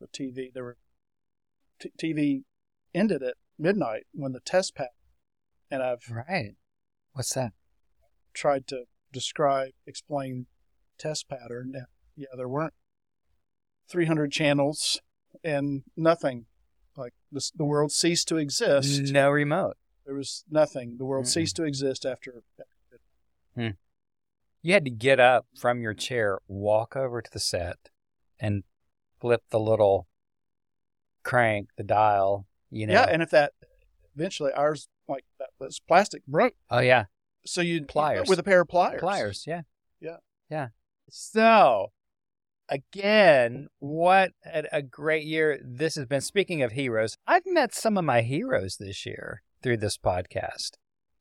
[0.00, 0.76] the TV there were
[1.80, 2.42] t- TV
[2.94, 4.90] ended at midnight when the test passed,
[5.70, 6.54] and I've Right.
[7.12, 7.52] What's that?
[8.34, 10.46] tried to describe, explain
[10.98, 11.72] test pattern.
[11.74, 11.84] Yeah,
[12.16, 12.74] yeah, there weren't
[13.88, 15.00] 300 channels
[15.42, 16.46] and nothing.
[16.96, 19.12] Like this, the world ceased to exist.
[19.12, 19.76] No remote.
[20.04, 20.96] There was nothing.
[20.98, 21.32] The world Mm-mm.
[21.32, 22.42] ceased to exist after.
[23.54, 23.70] Hmm.
[24.62, 27.76] You had to get up from your chair, walk over to the set,
[28.40, 28.64] and
[29.20, 30.06] flip the little
[31.22, 32.46] crank, the dial.
[32.70, 32.94] You know.
[32.94, 33.52] Yeah, and if that
[34.14, 37.04] eventually ours like that was plastic broke, oh yeah,
[37.44, 38.28] so you'd Pliers.
[38.28, 39.00] with a pair of pliers.
[39.00, 39.44] pliers.
[39.46, 39.62] Yeah.
[40.00, 40.16] Yeah.
[40.50, 40.68] Yeah.
[41.08, 41.92] So,
[42.68, 46.20] again, what a, great year this has been.
[46.20, 50.72] Speaking of heroes, I've met some of my heroes this year through this podcast.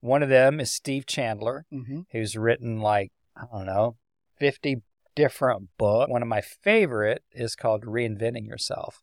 [0.02, 1.66] One of them is Steve Chandler.
[1.74, 2.02] Mm-hmm.
[2.12, 3.98] who's written like, I don't know,
[4.40, 4.78] 50
[5.16, 6.12] different books.
[6.12, 9.02] One of my favorite is called Reinventing Yourself.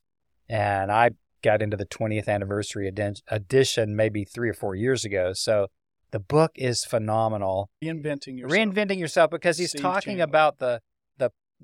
[0.49, 1.11] And I
[1.43, 5.33] got into the 20th anniversary edi- edition maybe three or four years ago.
[5.33, 5.69] So
[6.13, 7.71] the book is phenomenal.
[7.83, 8.53] Reinventing yourself.
[8.53, 10.25] Reinventing yourself because he's Steve talking Chandler.
[10.25, 10.81] about the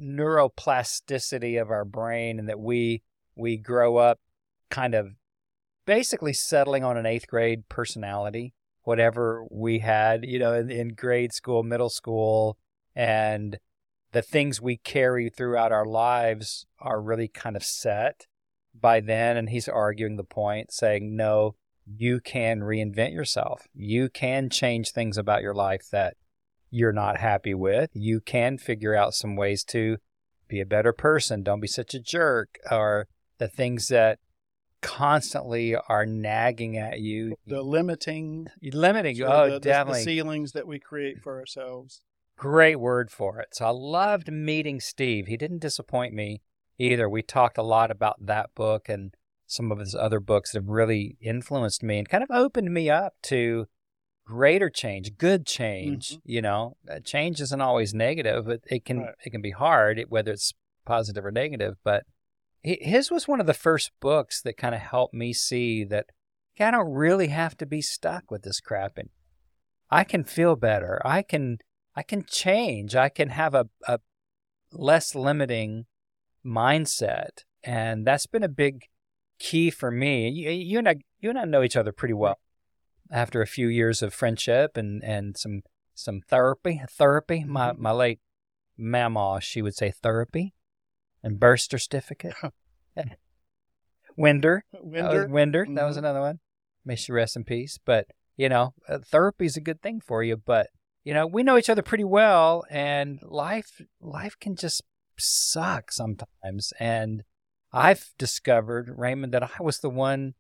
[0.00, 3.02] neuroplasticity of our brain and that we
[3.36, 4.18] we grow up
[4.70, 5.12] kind of
[5.86, 11.32] basically settling on an eighth grade personality, whatever we had, you know, in, in grade
[11.32, 12.58] school, middle school,
[12.94, 13.58] and
[14.12, 18.26] the things we carry throughout our lives are really kind of set
[18.78, 19.36] by then.
[19.36, 21.54] And he's arguing the point, saying, no,
[21.86, 23.66] you can reinvent yourself.
[23.74, 26.16] You can change things about your life that
[26.70, 27.90] you're not happy with.
[27.94, 29.98] You can figure out some ways to
[30.48, 31.42] be a better person.
[31.42, 32.58] Don't be such a jerk.
[32.70, 33.06] Or
[33.38, 34.18] the things that
[34.80, 39.20] constantly are nagging at you, the limiting, limiting.
[39.22, 40.00] Oh, the- definitely.
[40.00, 42.00] the ceilings that we create for ourselves.
[42.36, 43.48] Great word for it.
[43.52, 45.26] So I loved meeting Steve.
[45.26, 46.42] He didn't disappoint me
[46.78, 47.08] either.
[47.08, 49.12] We talked a lot about that book and
[49.46, 52.88] some of his other books that have really influenced me and kind of opened me
[52.88, 53.66] up to
[54.28, 56.10] greater change, good change.
[56.10, 56.20] Mhm.
[56.24, 59.14] You know, Uh, change isn't always negative, but it can Right.
[59.24, 60.52] it can be hard, whether it's
[60.84, 61.76] positive or negative.
[61.82, 62.04] But
[62.62, 66.06] his was one of the first books that kind of helped me see that
[66.60, 69.08] I don't really have to be stuck with this crap, and
[69.90, 71.00] I can feel better.
[71.04, 71.58] I can
[71.94, 72.94] I can change.
[72.94, 73.98] I can have a, a
[74.72, 75.86] less limiting
[76.44, 77.44] mindset.
[77.64, 78.84] And that's been a big
[79.38, 80.28] key for me.
[80.28, 82.38] You, you and I, you and I know each other pretty well
[83.10, 85.62] after a few years of friendship and, and some,
[85.94, 87.44] some therapy, therapy.
[87.44, 87.78] My, Mhm.
[87.78, 88.20] my late
[88.76, 90.54] mama, she would say therapy
[91.22, 92.34] and birth certificate.
[94.16, 94.64] Winder.
[94.72, 95.28] That Winder.
[95.28, 95.66] Winder.
[95.74, 96.00] That was Mhm.
[96.00, 96.40] another one.
[96.84, 97.78] May she rest in peace.
[97.84, 100.36] But, you know, uh, therapy is a good thing for you.
[100.36, 100.70] But,
[101.04, 104.82] you know, we know each other pretty well and life, life can just
[105.18, 106.72] suck sometimes.
[106.80, 107.24] And
[107.72, 110.34] I've discovered, Ramon, that I was the one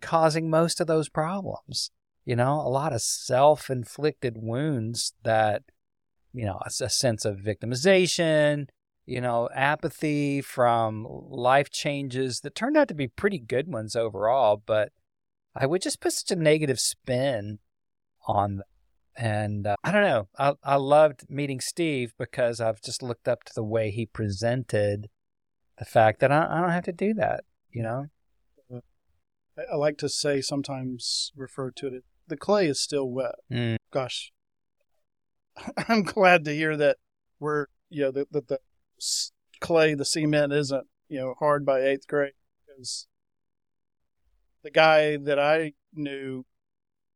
[0.00, 1.90] causing most of those problems.
[2.28, 5.62] You know, a lot of self inflicted wounds that,
[6.34, 8.68] you know, a, a sense of victimization,
[9.06, 14.62] you know, apathy from life changes that turned out to be pretty good ones overall,
[14.66, 14.92] but
[15.56, 17.60] I would just put such a negative spin
[18.26, 18.60] on.
[19.16, 20.28] And uh, I don't know.
[20.38, 25.08] I, I loved meeting Steve because I've just looked up to the way he presented
[25.78, 28.08] the fact that I, I don't have to do that, you know?
[28.70, 32.04] I, I like to say sometimes refer to it.
[32.28, 33.34] The clay is still wet.
[33.50, 33.76] Mm.
[33.90, 34.32] Gosh,
[35.88, 36.98] I'm glad to hear that
[37.40, 38.60] we're you know that the, the
[39.60, 42.32] clay, the cement isn't you know hard by eighth grade
[42.66, 43.06] because
[44.62, 46.44] the guy that I knew,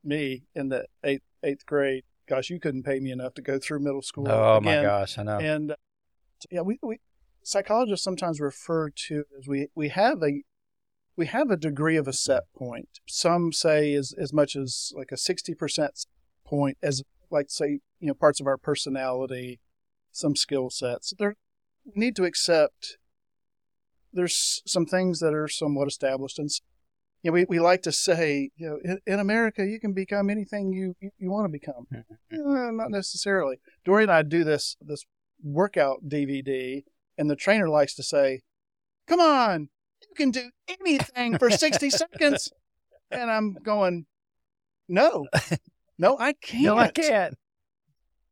[0.05, 2.05] me in the eighth eighth grade.
[2.29, 4.29] Gosh, you couldn't pay me enough to go through middle school.
[4.29, 5.38] Oh my gosh, I know.
[5.38, 5.77] And uh,
[6.51, 6.98] yeah, we, we
[7.42, 10.42] psychologists sometimes refer to as we we have a
[11.16, 13.01] we have a degree of a set point.
[13.07, 16.07] Some say as as much as like a sixty percent
[16.44, 19.61] point as like say you know parts of our personality,
[20.11, 21.12] some skill sets.
[21.18, 21.37] There
[21.85, 22.98] we need to accept
[24.12, 26.51] there's some things that are somewhat established and
[27.22, 30.29] you know, we, we like to say, you know, in, in America, you can become
[30.29, 31.87] anything you, you, you want to become.
[31.94, 33.61] Eh, not necessarily.
[33.85, 35.05] Dory and I do this, this
[35.42, 36.83] workout DVD,
[37.16, 38.40] and the trainer likes to say,
[39.07, 39.68] come on,
[40.12, 42.51] you can do anything for 60 seconds.
[43.11, 44.07] And I'm going,
[44.88, 45.27] no,
[45.98, 46.62] no, I can't.
[46.64, 47.35] No, I can't.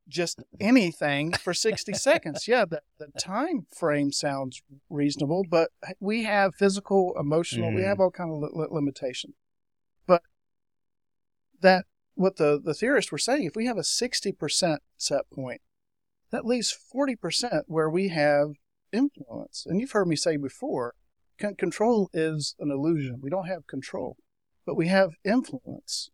[0.09, 2.49] Just anything for 60 seconds.
[2.49, 7.87] Yeah, the, the time frame sounds reasonable, but we have physical, emotional, we Mm.
[7.87, 9.35] have all kind of li- limitations.
[10.07, 10.23] But
[11.61, 15.61] that, what the, the theorists were saying, if we have a 60% set point,
[16.33, 18.55] that leaves 40% where we have
[18.93, 19.65] influence.
[19.65, 20.95] And you've heard me say before,
[21.41, 23.19] con- control is an illusion.
[23.21, 24.17] We don't have control,
[24.67, 26.11] but we have influence.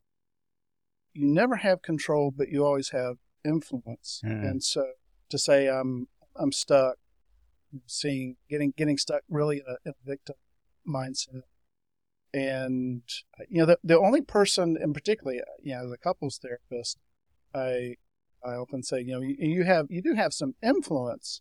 [1.12, 4.20] You never have control, but you always have influence.
[4.24, 4.50] Mm.
[4.50, 4.84] And so
[5.30, 6.96] to say I'm I'm stuck,
[7.86, 10.36] seeing getting getting stuck really in a, in a victim
[10.88, 11.42] mindset,
[12.32, 13.02] and
[13.48, 16.98] you know the the only person, and particularly you know the couples therapist,
[17.54, 17.96] I
[18.44, 21.40] I often say you know you, you have you do have some influence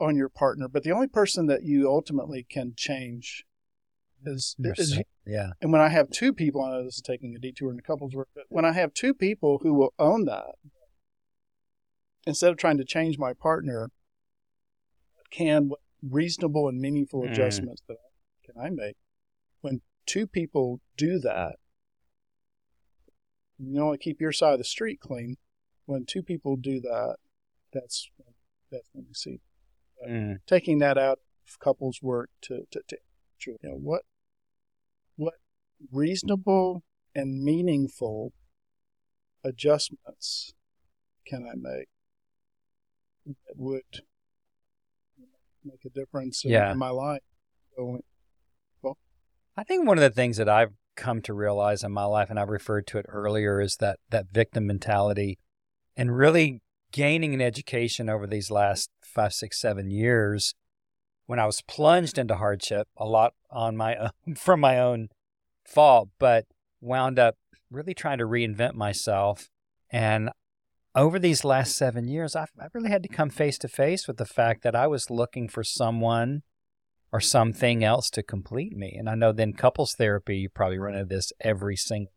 [0.00, 3.44] on your partner, but the only person that you ultimately can change
[4.24, 5.50] is, is Yeah.
[5.60, 7.82] and when I have two people, I know this is taking a detour in the
[7.82, 10.54] couples work, but when I have two people who will own that,
[12.26, 13.90] instead of trying to change my partner,
[15.30, 15.70] can
[16.02, 17.32] reasonable and meaningful Mm.
[17.32, 17.98] adjustments that
[18.44, 18.96] can I make?
[19.60, 21.56] When two people do that,
[23.58, 25.36] you only keep your side of the street clean.
[25.86, 27.16] When two people do that,
[27.72, 28.10] that's
[28.70, 29.40] that's when we see
[30.06, 30.38] Mm.
[30.46, 32.96] taking that out of couples work to, to, to
[33.46, 34.02] you know what
[35.16, 35.34] what
[35.92, 36.84] reasonable
[37.14, 38.32] and meaningful
[39.44, 40.52] adjustments
[41.26, 41.88] can I make
[43.26, 43.82] that would
[45.64, 46.74] make a difference in, Yeah.
[46.74, 47.22] my life?
[47.76, 48.00] So,
[49.56, 52.38] I think one of the things that I've come to realize in my life, and
[52.38, 55.38] I referred to it earlier, is that that victim mentality,
[55.96, 60.54] and really gaining an education over these last five, six, seven years.
[61.26, 65.08] When I was plunged into hardship, a lot on my own, from my own
[65.66, 66.46] fault, but
[66.80, 67.36] wound up
[67.70, 69.50] really trying to reinvent myself.
[69.90, 70.30] And
[70.94, 74.16] over these last seven years, I've, I've really had to come face to face with
[74.16, 76.42] the fact that I was looking for someone
[77.12, 78.94] or something else to complete me.
[78.98, 82.12] And I know then couples therapy, you probably run into this every single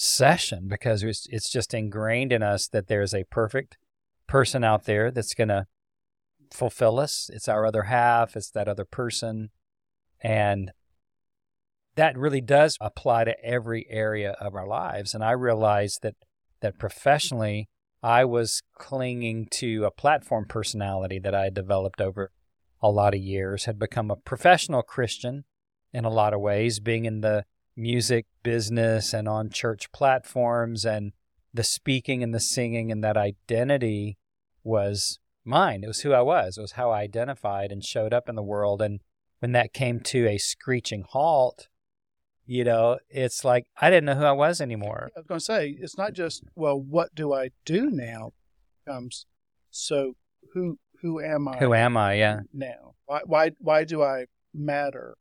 [0.00, 3.76] session because it's, it's just ingrained in us that there's a perfect
[4.28, 5.66] person out there that's going to
[6.52, 7.28] fulfill us.
[7.32, 9.50] It's our other half, it's that other person.
[10.20, 10.70] And
[11.96, 15.14] that really does apply to every area of our lives.
[15.14, 16.14] And I realized that
[16.60, 17.68] that professionally,
[18.00, 22.30] I was clinging to a platform personality that I had developed over
[22.80, 25.44] a lot of years, had become a professional Christian
[25.92, 27.44] in a lot of ways, being in the
[27.78, 31.12] music business and on church platforms and
[31.54, 34.18] the speaking and the singing and that identity
[34.64, 35.82] was mine.
[35.84, 36.58] It was who I was.
[36.58, 38.82] It was how I identified and showed up in the world.
[38.82, 39.00] And
[39.38, 41.68] when that came to a screeching halt,
[42.44, 45.10] you know, it's like I didn't know who I was anymore.
[45.16, 48.32] I was going to say it's not just well, what do I do now?
[48.86, 49.26] Comes
[49.70, 50.14] so
[50.54, 51.58] who who am I?
[51.58, 52.14] Who am I?
[52.14, 52.40] Yeah.
[52.52, 52.94] now?
[53.06, 55.16] Why why why do I matter?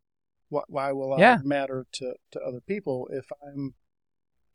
[0.50, 1.38] Why, why will I Yeah.
[1.44, 3.76] matter to, to other people if I'm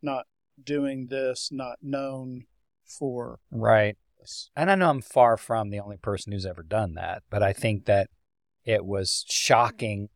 [0.01, 0.25] not
[0.61, 2.45] doing this, not known
[2.85, 3.97] for Right.
[4.19, 4.49] this?
[4.55, 7.53] And I know I'm far from the only person who's ever done that, but I
[7.53, 8.09] think that
[8.65, 10.09] it was shocking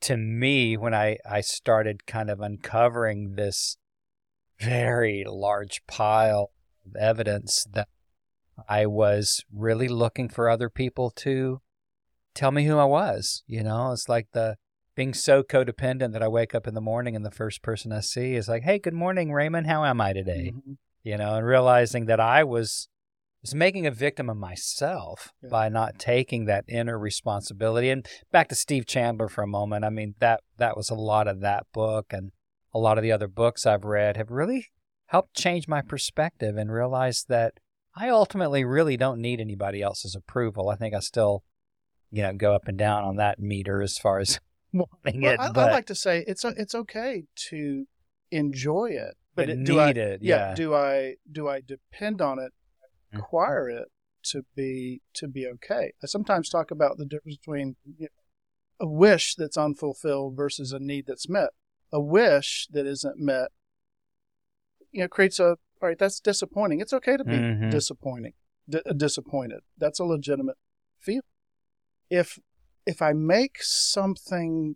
[0.00, 3.76] to me when I, I started kind of uncovering this
[4.58, 6.50] very large pile
[6.86, 7.88] of evidence that
[8.68, 11.60] I was really looking for other people to
[12.34, 13.42] tell me who I was.
[13.46, 14.56] You know, it's like the
[15.00, 18.00] being so codependent that I wake up in the morning and the first person I
[18.00, 19.64] see is like, hey, good morning, Ramon.
[19.64, 20.52] How am I today?
[20.54, 20.76] Mhm.
[21.02, 22.86] you know, and realizing that I was
[23.40, 25.48] was making a victim of myself Yeah.
[25.48, 27.88] by not taking that inner responsibility.
[27.88, 29.82] And back to Steve Chandler for a moment.
[29.86, 32.32] I mean, that that was a lot of that book and
[32.74, 34.66] a lot of the other books I've read have really
[35.06, 37.54] helped change my perspective and realize that
[37.96, 40.68] I ultimately really don't need anybody else's approval.
[40.68, 41.42] I think I still,
[42.10, 44.38] you know, go up and down on that meter as far as
[45.04, 45.40] wanting Well, it.
[45.40, 47.86] I, I like to say it's it's okay to
[48.30, 50.54] enjoy it, but but it, do I need it, yeah, yeah.
[50.54, 52.52] do I do I depend on it,
[53.12, 53.18] Mm.
[53.18, 53.88] acquire it
[54.22, 55.92] to be to be okay.
[56.02, 58.08] I sometimes talk about the difference between you know,
[58.78, 61.50] a wish that's unfulfilled versus a need that's met.
[61.92, 63.48] A wish that isn't met,
[64.92, 65.98] you know, creates a all right.
[65.98, 66.80] That's disappointing.
[66.80, 67.70] It's okay to be Mhm.
[67.70, 68.34] disappointing,
[68.68, 69.60] d- disappointed.
[69.78, 70.56] That's a legitimate
[71.00, 71.22] feel.
[72.10, 72.38] If
[72.90, 74.74] if I make something,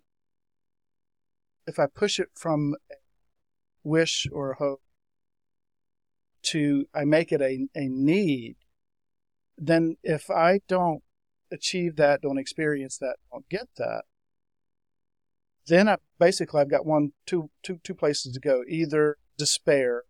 [1.67, 2.77] if I push it from
[3.83, 4.83] wish or hope
[6.43, 8.55] to I make it a, a need,
[9.59, 11.03] then if I don't
[11.51, 14.05] achieve that, don't experience that, don't get that,
[15.67, 20.05] then I basically I've got one two two two places to go, either despair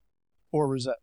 [0.52, 1.00] or resentment.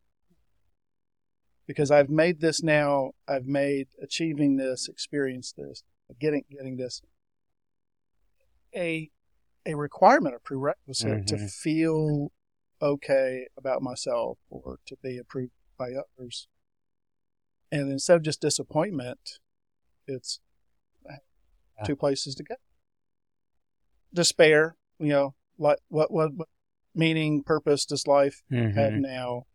[1.66, 5.84] Because I've made this now, I've made achieving this, experience this,
[6.20, 7.01] getting getting this
[8.76, 9.09] a
[9.66, 11.51] a requirement, a prerequisite to Mhm.
[11.51, 12.32] feel
[12.82, 16.47] okay about myself or to be approved by others.
[17.72, 19.39] And instead of just disappointment,
[20.07, 20.39] it's
[21.86, 22.55] two places to go.
[24.14, 26.49] Despair, you know, like what what, what
[26.93, 29.01] meaning, purpose does life have Mhm.
[29.01, 29.45] now,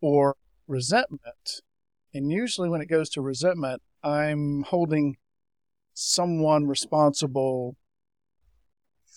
[0.00, 1.62] or resentment.
[2.12, 5.16] And usually, when it goes to resentment, I'm holding
[6.00, 7.76] someone responsible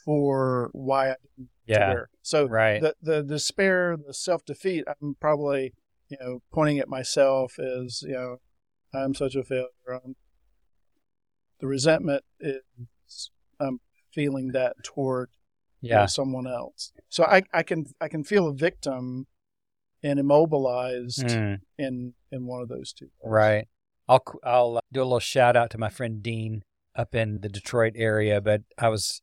[0.03, 1.93] for why I didn't Yeah.
[1.93, 2.09] there.
[2.21, 2.81] So Right.
[2.81, 5.73] the the despair, the self defeat, I'm probably
[6.09, 8.38] you know pointing at myself as you know
[8.93, 9.69] I'm such a failure.
[9.89, 10.15] I'm,
[11.59, 13.79] the resentment is I'm
[14.13, 15.29] feeling that toward
[15.81, 16.05] you know, yeah.
[16.05, 16.91] someone else.
[17.09, 19.27] So I I can I can feel a victim
[20.03, 21.61] and immobilized Mm.
[21.77, 23.09] in in one of those two.
[23.23, 23.67] Right.
[24.09, 26.63] I'll I'll uh, do a little shout out to my friend Dean
[26.95, 28.41] up in the Detroit area.
[28.41, 29.21] But I was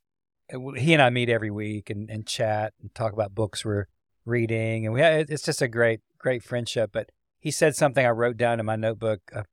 [0.76, 3.86] he and I meet every week and, and chat and talk about books we're
[4.24, 6.90] reading, and we had, it's just a great great friendship.
[6.92, 9.44] But he said something I wrote down in my notebook a,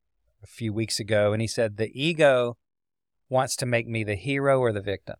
[0.43, 2.57] a few weeks ago, and he said the ego
[3.29, 5.17] wants to make me the hero or the victim.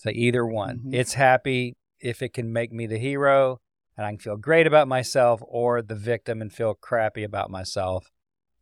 [0.00, 0.80] So either one.
[0.86, 0.94] Mhm.
[0.94, 3.60] It's happy if it can make me the hero
[3.96, 8.10] and I can feel great about myself or the victim and feel crappy about myself.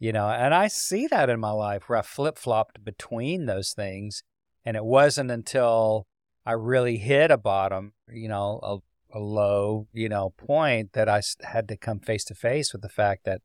[0.02, 3.72] You know, and I see that in my life where I flip flopped between those
[3.72, 4.24] things.
[4.64, 6.08] And it wasn't until
[6.44, 11.22] I really hit a bottom, you know, a, a low, you know, point that I
[11.44, 13.42] had to come face to face with the fact that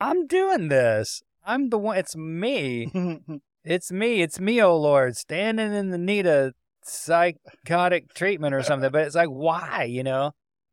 [0.00, 1.24] I'm doing this.
[1.44, 2.92] I'm the one, it's me.
[3.64, 4.20] It's me.
[4.20, 6.52] It's me, oh Lord, standing in the need of
[6.84, 8.92] psychotic treatment or something.
[8.92, 9.84] But it's like, why?
[9.84, 10.32] You know,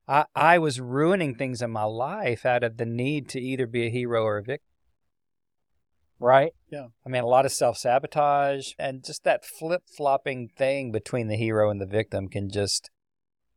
[0.10, 3.88] I I was ruining things in my life out of the need to either be
[3.88, 4.71] a hero or a victim.
[6.22, 6.54] Right?
[6.70, 6.88] Yeah.
[7.06, 11.36] I mean, a lot of self sabotage and just that flip flopping thing between the
[11.36, 12.90] hero and the victim can just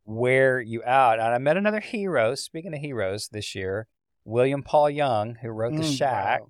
[0.05, 1.19] wear you out.
[1.19, 3.87] And I met another hero, speaking of heroes this year,
[4.23, 6.49] William Paul Young, who wrote The Mm, Shack wow.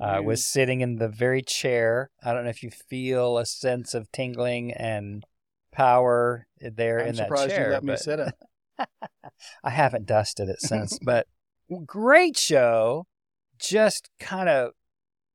[0.00, 2.10] Uh, was sitting in the very chair.
[2.22, 5.24] I don't know if you feel a sense of tingling and
[5.72, 7.66] power there I'm in that surprised chair.
[7.66, 8.30] you let me sit in.
[9.64, 11.26] I haven't dusted it since, but
[11.86, 13.06] great show.
[13.58, 14.72] Just kind of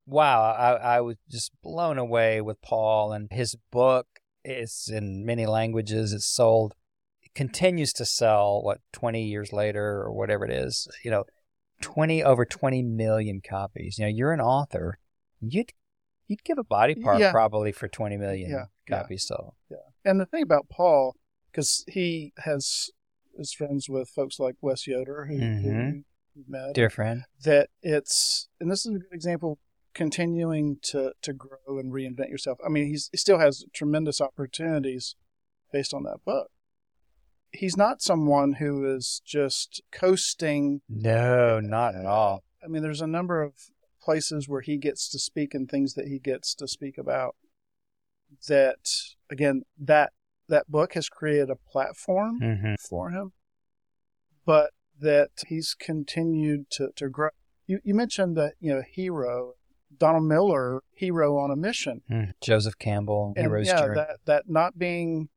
[0.10, 0.42] wow.
[0.42, 4.08] I, I was just blown away with Paul and his book.
[4.44, 6.14] It's in many languages.
[6.14, 6.76] It's sold.
[7.22, 8.62] It continues to sell.
[8.64, 10.88] What twenty years later or whatever it is.
[11.04, 11.26] You know,
[11.82, 13.98] twenty over twenty million copies.
[13.98, 14.98] You know, you're an author.
[15.42, 15.72] You'd
[16.28, 17.32] you'd give a body part Yeah.
[17.32, 19.02] probably for twenty million Yeah, yeah.
[19.02, 19.54] copies sold.
[20.06, 21.16] And the thing about Paul,
[21.52, 22.90] because he has
[23.38, 26.04] is friends with folks like Wes Yoder, who, who Mhm.
[26.36, 27.24] you met, Dear friend.
[27.44, 29.60] that it's and this is a good example
[29.94, 32.60] continuing to to grow and reinvent yourself.
[32.66, 35.16] I mean, he's he still has tremendous opportunities
[35.72, 36.50] based on that book.
[37.52, 40.82] He's not someone who is just coasting.
[40.88, 42.44] No, not at all.
[42.64, 43.54] I mean, there's a number of
[44.02, 47.36] places where he gets to speak and things that he gets to speak about.
[48.48, 48.90] That
[49.32, 50.12] again, that
[50.48, 52.74] that book has created a platform Mm-hmm.
[52.88, 53.34] for him,
[54.46, 57.30] but that he's continued to, to grow.
[57.68, 59.54] You, you mentioned that, you know, hero,
[59.98, 62.02] Donald Miller, hero on a mission.
[62.10, 62.34] Mm.
[62.42, 63.96] Joseph Campbell, And Hero's yeah, Journey.
[63.96, 65.30] that, that not being,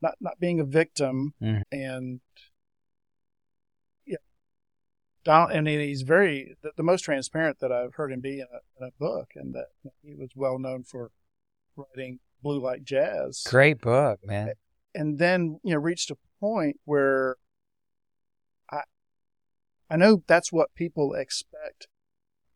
[0.00, 1.62] not, not being a victim Mm.
[1.72, 2.20] and,
[4.06, 4.16] yeah,
[5.24, 8.60] Donald, and he's very, the, the most transparent that I've heard him be in a,
[8.82, 9.66] in a book and that
[10.02, 11.10] he was well known for
[11.76, 14.52] writing Blue Like Jazz Great book, man.
[14.94, 17.36] and then you know reached a point where
[18.70, 18.82] I
[19.90, 21.88] I know that's what people expect.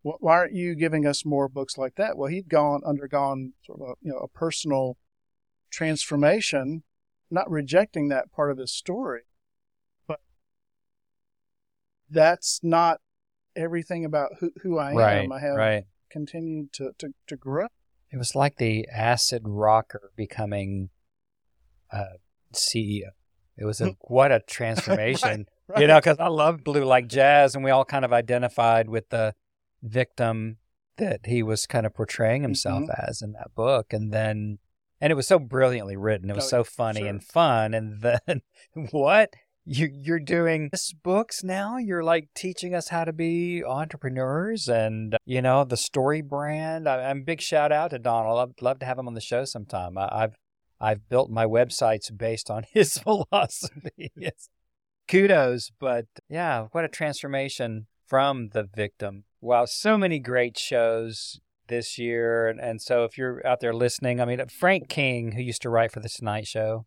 [0.03, 2.17] Wh- Why aren't you giving us more books like that?
[2.17, 4.97] Well, he'd gone undergone sort of a, you know a personal
[5.71, 6.83] transformation,
[7.31, 9.23] not rejecting that part of his story,
[10.07, 10.21] but
[12.11, 13.01] that's not
[13.57, 15.33] everything about who, who I right, am.
[15.33, 15.85] I have right.
[16.11, 17.67] continued to, to, to grow.
[18.11, 20.91] It was like the acid rocker becoming
[21.93, 22.05] uh,
[22.53, 23.11] a CEO.
[23.57, 25.83] It was a what a transformation, Right.
[25.83, 25.99] you know.
[25.99, 29.35] Because I love Blue like jazz, and we all kind of identified with the
[29.83, 30.59] victim
[30.97, 33.07] that he was kind of portraying himself Mm-hmm.
[33.09, 34.59] as in that book, and then
[35.01, 36.31] and it was so brilliantly written.
[36.31, 37.09] It was Oh, so funny sure.
[37.09, 38.43] and fun, and then
[38.91, 39.31] what?
[39.65, 41.77] You, you're doing this books now.
[41.77, 46.89] You're like teaching us how to be entrepreneurs, and you know the story brand.
[46.89, 48.39] I, I'm big shout out to Donald.
[48.41, 49.97] I'd love to have him on the show sometime.
[49.97, 50.37] I, I've
[50.81, 54.11] I've built my websites based on his philosophy.
[54.17, 54.49] Yes.
[55.09, 59.25] Kudos, but yeah, what a transformation from the victim.
[59.43, 64.21] Wow, so many great shows this year, and, and so if you're out there listening,
[64.21, 66.87] I mean Frank King, who used to write for the Tonight Show,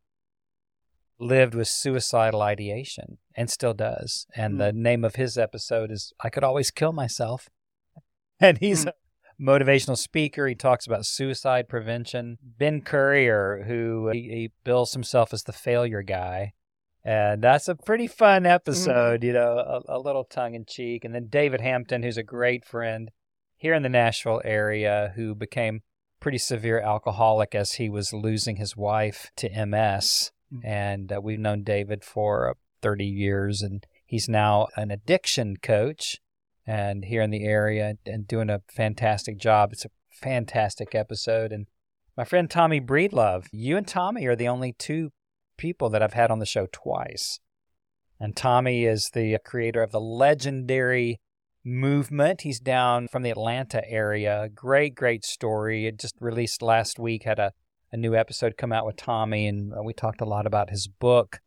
[1.19, 4.25] lived with suicidal ideation and still does.
[4.35, 4.59] And Hmm.
[4.59, 7.49] the name of his episode is I Could Always Kill Myself.
[8.39, 8.89] And he's Hmm.
[8.89, 8.93] a
[9.41, 10.47] motivational speaker.
[10.47, 12.37] He talks about suicide prevention.
[12.41, 16.53] Ben Courier, who he, he bills himself as the failure guy.
[17.05, 21.05] And that's a pretty fun episode, you know, a, a little tongue in cheek.
[21.05, 23.11] And then David Hampton, who's a great friend
[23.55, 25.81] here in the Nashville area, who became
[26.19, 30.31] pretty severe alcoholic as he was losing his wife to MS.
[30.51, 30.65] Mm.
[30.65, 36.19] And uh, we've known David for uh, 30 years, and he's now an addiction coach
[36.65, 39.73] and here in the area and doing a fantastic job.
[39.73, 41.51] It's a fantastic episode.
[41.51, 41.67] And
[42.17, 45.11] my friend Tommy Breedlove, you and Tommy are the only two
[45.57, 47.39] people that I've had on the show twice.
[48.19, 51.19] And Tommy is the creator of the legendary
[51.63, 52.41] movement.
[52.41, 54.49] He's down from the Atlanta area.
[54.53, 55.87] Great, great story.
[55.87, 57.51] It just released last week, had a,
[57.91, 60.87] a new episode come out with Tommy, and uh, we talked a lot about his
[60.87, 61.39] book,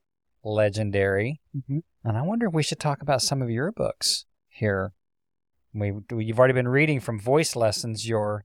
[0.45, 1.41] Legendary.
[1.57, 1.83] Mhm.
[2.05, 4.93] And I wonder if we should talk about some of your books here.
[5.75, 8.45] We, you've already been reading from Voice Lessons, your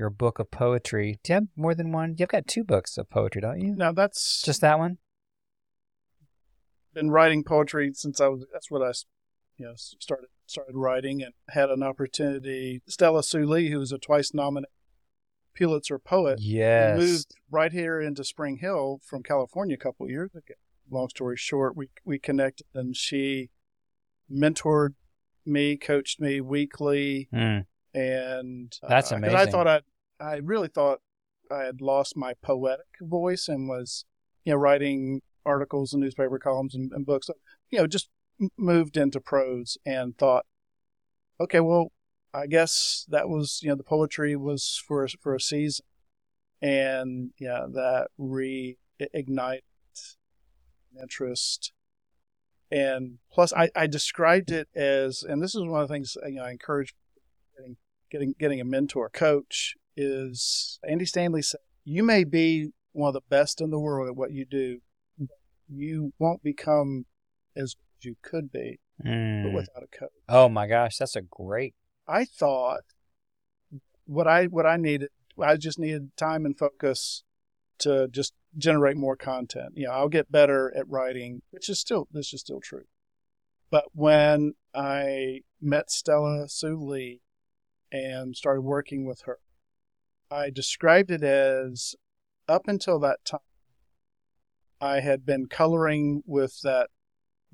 [0.00, 1.20] your book of poetry.
[1.22, 2.16] Do you have more than one?
[2.18, 3.76] You've got two books of poetry, don't you?
[3.76, 4.98] Now that's Just that one?
[6.92, 8.44] been writing poetry since I was.
[8.52, 8.90] That's what I,
[9.56, 12.82] you know, started started writing and had an opportunity.
[12.88, 14.70] Stella Sue Lee, who was a twice nominated
[15.54, 16.98] Pulitzer poet, Yes.
[16.98, 20.54] moved right here into Spring Hill from California a couple of years ago.
[20.90, 23.50] Long story short, we we connected and she
[24.32, 24.94] mentored
[25.46, 27.66] me, coached me weekly, Mm.
[27.94, 29.80] And uh, That's 'cause I thought I,
[30.20, 31.00] I really thought
[31.50, 34.04] I had lost my poetic voice and was,
[34.44, 37.28] you know, writing articles and newspaper columns and, and books.
[37.70, 38.08] You know, just
[38.56, 40.46] moved into prose and thought,
[41.40, 41.92] okay, well,
[42.32, 45.84] I guess that was, you know, the poetry was for a, for a season,
[46.62, 49.60] and yeah, that reignited
[51.00, 51.72] interest.
[52.70, 56.34] And plus, I, I described it as, and this is one of the things you
[56.34, 56.94] know, I encourage
[58.10, 63.20] getting getting a mentor coach is Andy Stanley said, you may be one of the
[63.28, 64.80] best in the world at what you do,
[65.18, 65.38] but
[65.68, 67.06] you won't become
[67.56, 69.44] as good as you could be Mm.
[69.44, 70.10] but without a coach.
[70.28, 71.74] Oh my gosh, that's a great.
[72.06, 72.82] I thought
[74.04, 75.08] what I what I needed,
[75.40, 77.24] I just needed time and focus
[77.78, 79.72] to just generate more content.
[79.74, 82.84] You know, I'll get better at writing, which is still this is still true.
[83.70, 87.20] But when I met Stella Sue Lee
[87.92, 89.38] and started working with her,
[90.30, 91.94] I described it as
[92.48, 93.40] up until that time,
[94.80, 96.90] I had been coloring with that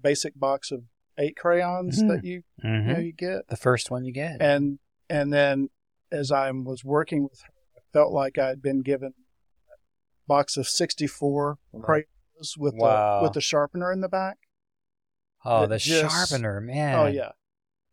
[0.01, 0.85] basic box of
[1.19, 2.09] eight crayons Mhm.
[2.09, 2.87] that you, you Mhm.
[2.87, 4.41] know you get The first one you get.
[4.41, 4.79] and
[5.09, 5.71] and then
[6.13, 9.15] as I was working with her, I felt like I had been given
[9.71, 9.77] a
[10.27, 13.19] box of 64 crayons with Wow.
[13.21, 14.39] the with the sharpener in the back.
[15.45, 16.99] oh, the just- sharpener, man.
[16.99, 17.33] Oh yeah,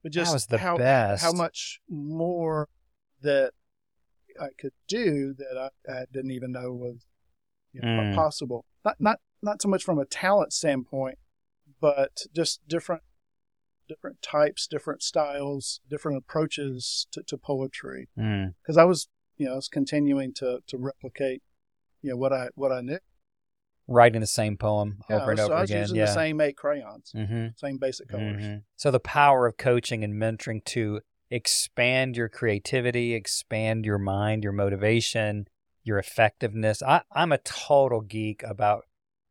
[0.03, 1.23] but just was the how best.
[1.23, 2.67] how much more
[3.21, 3.53] that
[4.39, 7.05] I could do that I, I didn't even know was
[7.71, 8.15] you know, Mm.
[8.15, 8.65] possible.
[8.85, 11.17] Not not not so much from a talent standpoint,
[11.81, 13.01] but just different
[13.87, 18.09] different types, different styles, different approaches to, to poetry.
[18.17, 18.53] Mm.
[18.61, 21.41] Because I was you know I was continuing to to replicate
[22.01, 22.99] you know what I what I knew.
[23.87, 25.81] Writing the same poem Yeah, over and so over I was again.
[25.81, 26.05] using yeah.
[26.05, 27.47] the same eight crayons, mm-hmm.
[27.57, 28.41] same basic colors.
[28.41, 28.63] Mhm.
[28.77, 34.53] So the power of coaching and mentoring to expand your creativity, expand your mind, your
[34.53, 35.47] motivation,
[35.83, 36.81] your effectiveness.
[36.81, 38.83] I, I'm a total geek about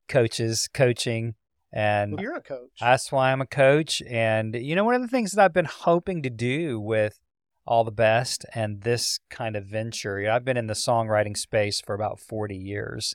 [0.08, 1.34] coaches, coaching,
[1.72, 2.72] and Well, you're a coach.
[2.78, 4.02] that's why I'm a coach.
[4.02, 7.18] And you know, one of the things that I've been hoping to do with
[7.64, 11.36] all the best and this kind of venture, you know, I've been in the songwriting
[11.36, 13.14] space for about 40 years.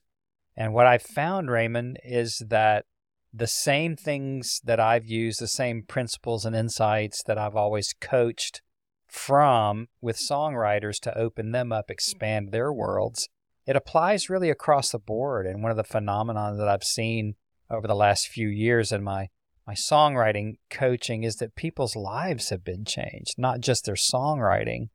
[0.58, 2.86] And what I've found, Ramon, is that
[3.32, 8.62] the same things that I've used, the same principles and insights that I've always coached
[9.08, 12.54] from with songwriters to open them up, expand mm-hmm.
[12.54, 13.30] their worlds.
[13.68, 15.46] It applies really across the board.
[15.46, 17.36] And one of the phenomena that I've seen
[17.70, 19.30] over the last few years in my
[19.68, 24.88] my songwriting coaching is that people's lives have been changed, not just their songwriting,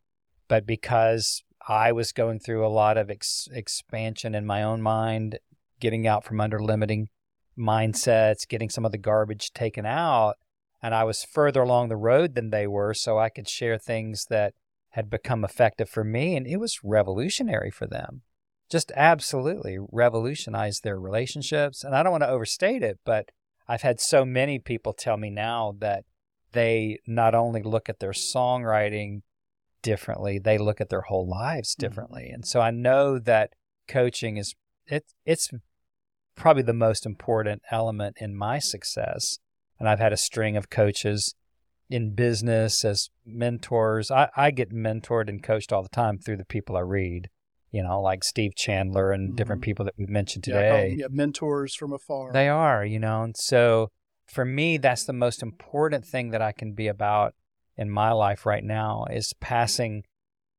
[0.48, 5.38] but because I was going through a lot of ex- expansion in my own mind,
[5.82, 7.08] getting out from under limiting
[7.58, 10.36] mindsets, getting some of the garbage taken out.
[10.80, 14.26] And I was further along the road than they were, so I could share things
[14.30, 14.54] that
[14.90, 16.36] had become effective for me.
[16.36, 18.22] And it was revolutionary for them.
[18.70, 21.84] Just absolutely revolutionized their relationships.
[21.84, 23.30] And I don't want to overstate it, but
[23.68, 26.04] I've had so many people tell me now that
[26.52, 29.22] they not only look at their songwriting
[29.82, 31.88] differently, they look at their whole lives mm-hmm.
[31.88, 32.24] differently.
[32.24, 32.34] Mm-hmm.
[32.34, 33.54] And so I know that
[33.88, 34.54] coaching is
[34.86, 35.50] it, it's
[36.34, 39.38] probably the most important element in my success.
[39.78, 41.34] And I've had a string of coaches
[41.90, 44.10] in business as mentors.
[44.10, 47.28] I, I get mentored and coached all the time through the people I read,
[47.70, 49.36] you know, like Steve Chandler and mm-hmm.
[49.36, 50.90] different people that we've mentioned today.
[50.90, 52.32] Yeah, yeah, mentors from afar.
[52.32, 53.22] They are, you know.
[53.22, 53.90] And so
[54.26, 57.34] for me, that's the most important thing that I can be about
[57.76, 60.04] in my life right now is passing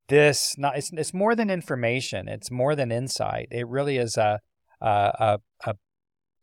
[0.10, 4.40] this not it's, it's more than information it's more than insight it really is a
[4.88, 5.76] a, a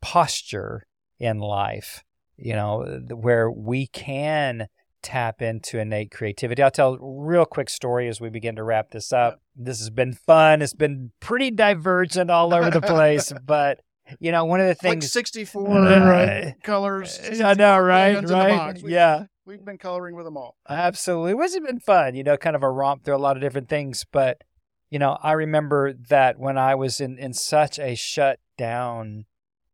[0.00, 0.86] posture
[1.18, 2.02] in life,
[2.36, 4.68] you know, where we can
[5.02, 6.62] tap into innate creativity.
[6.62, 9.40] I'll tell a real quick story as we begin to wrap this up.
[9.56, 10.62] This has been fun.
[10.62, 13.80] It's been pretty divergent all over the place, but
[14.18, 16.54] you know, one of the things like 64 uh, right.
[16.64, 17.20] colors.
[17.42, 18.28] I know, right?
[18.28, 18.82] Right.
[18.82, 19.26] We, yeah.
[19.46, 20.56] We've been coloring with them all.
[20.68, 21.32] Absolutely.
[21.32, 23.68] It has been fun, you know, kind of a romp through a lot of different
[23.68, 24.42] things, but
[24.90, 29.26] you know, I remember that when I was in, in such a shut down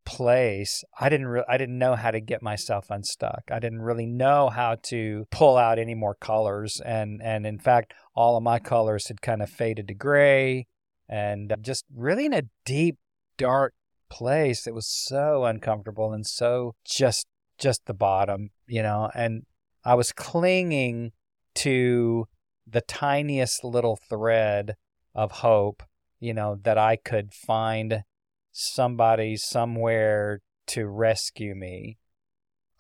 [0.04, 3.44] place, I didn't re- I didn't know how to get myself unstuck.
[3.50, 7.94] I didn't really know how to pull out any more colors, and and in fact,
[8.14, 10.66] all of my colors had kind of faded to gray,
[11.08, 12.98] and uh, just really in a deep,
[13.38, 13.72] dark
[14.08, 17.26] place that was so uncomfortable and so just
[17.58, 19.10] just the bottom, you know.
[19.14, 19.44] And
[19.82, 21.12] I was clinging
[21.56, 22.26] to
[22.66, 24.76] the tiniest little thread
[25.16, 25.82] of hope,
[26.20, 28.04] you know, that I could find
[28.52, 31.98] somebody somewhere to rescue me.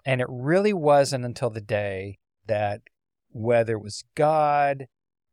[0.04, 2.82] And it really wasn't until the day that
[3.30, 4.86] whether it was God,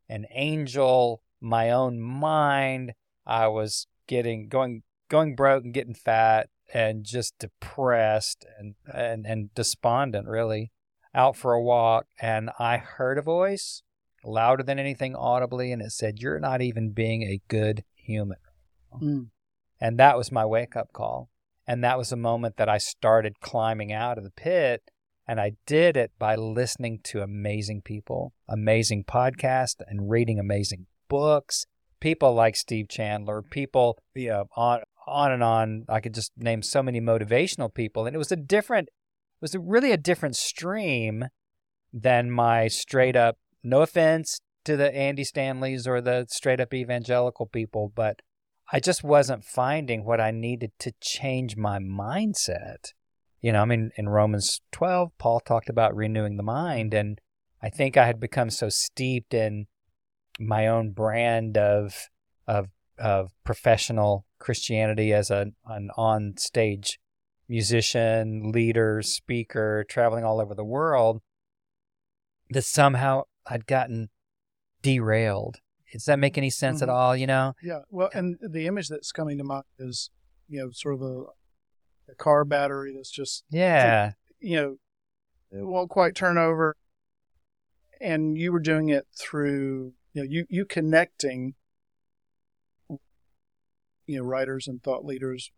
[0.09, 2.93] an angel, my own mind,
[3.25, 9.53] I was getting going going broke and getting fat and just depressed and and, and
[9.53, 10.71] despondent really
[11.13, 13.83] out for a walk and I heard a voice
[14.25, 18.37] louder than anything audibly, and it said, You're not even being a good human.
[19.01, 19.27] Mm.
[19.79, 21.29] And that was my wake up call.
[21.67, 24.81] And that was a moment that I started climbing out of the pit.
[25.27, 31.65] And I did it by listening to amazing people, amazing podcasts, and reading amazing books.
[32.01, 35.85] People like Steve Chandler, people, you know, on, on and on.
[35.87, 38.05] I could just name so many motivational people.
[38.05, 41.25] And it was a different, it was a really a different stream
[41.93, 47.45] than my straight up no offense to the Andy Stanleys or the straight up evangelical
[47.45, 48.21] people, but
[48.71, 52.93] I just wasn't finding what I needed to change my mindset.
[53.41, 57.19] You know, I mean, in Romans 12, Paul talked about renewing the mind, and
[57.61, 59.67] I think I had become so steeped in
[60.39, 62.09] my own brand of
[62.47, 66.99] of of professional Christianity as a, an on stage
[67.47, 71.21] musician, leader, speaker, traveling all over the world,
[72.49, 74.09] that somehow I'd gotten
[74.81, 75.57] derailed.
[75.91, 76.89] Does that make any sense mm-hmm.
[76.89, 77.15] at all?
[77.15, 77.53] You know?
[77.61, 77.79] Yeah.
[77.89, 80.09] Well, and the image that's coming to mind is,
[80.47, 81.23] you know, sort of a,
[82.11, 84.77] a car battery that's just, yeah, you know,
[85.51, 86.75] it won't quite turn over.
[88.01, 91.53] And you were doing it through, you know, you, you connecting,
[94.07, 95.51] you know, writers and thought leaders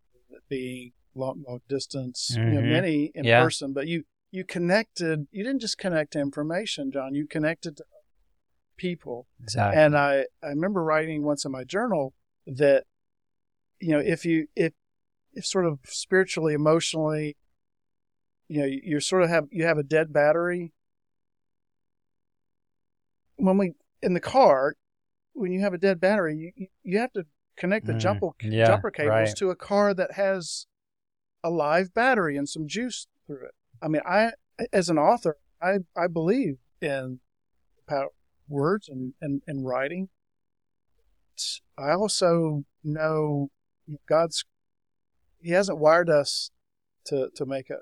[0.50, 2.48] being long, long distance, mm-hmm.
[2.48, 2.74] you know, mm-hmm.
[2.74, 3.42] many in yeah.
[3.42, 4.04] person, but you,
[4.36, 7.84] you connected you didn't just connect to information john you connected to
[8.78, 9.28] people.
[9.42, 9.82] Exactly.
[9.82, 12.14] And i i remember writing once in my journal
[12.46, 12.84] that
[13.80, 14.74] you know if you if
[15.34, 17.36] if sort of spiritually emotionally
[18.48, 20.72] you know you're sort of have you have a dead battery.
[23.38, 24.76] When we in the car
[25.34, 27.26] when you have a dead battery you you have to
[27.58, 29.36] connect the mm, jumper yeah, jumper cables right.
[29.38, 30.68] to a car that has
[31.44, 34.32] a live battery and some juice through it I mean, I
[34.72, 37.20] as an author, I I believe in
[37.88, 38.10] power,
[38.48, 40.10] words and, and and writing.
[41.78, 43.50] I also know
[44.08, 44.46] God's
[45.42, 46.52] He hasn't wired us
[47.06, 47.80] to to make a,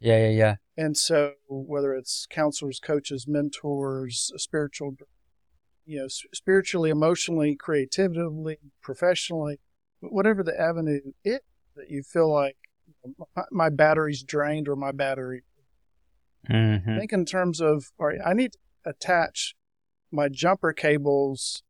[0.00, 0.54] Yeah, yeah, yeah.
[0.76, 4.96] and so whether it's counselors, coaches, mentors, spiritual,
[5.84, 9.60] you know, spiritually, emotionally, creatively, professionally,
[10.00, 11.42] whatever the avenue it
[11.76, 12.56] that you feel like
[13.50, 15.42] my, battery's drained or my battery
[16.48, 16.98] Mm-hmm.
[16.98, 19.54] think in terms of all right, I need to attach
[20.10, 21.62] my jumper cables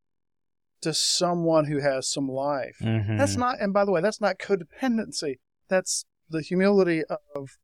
[0.83, 2.76] to someone who has some life.
[2.81, 3.16] Mm-hmm.
[3.16, 5.39] That's not, and by the way, that's not codependency.
[5.68, 7.03] That's the humility
[7.35, 7.59] of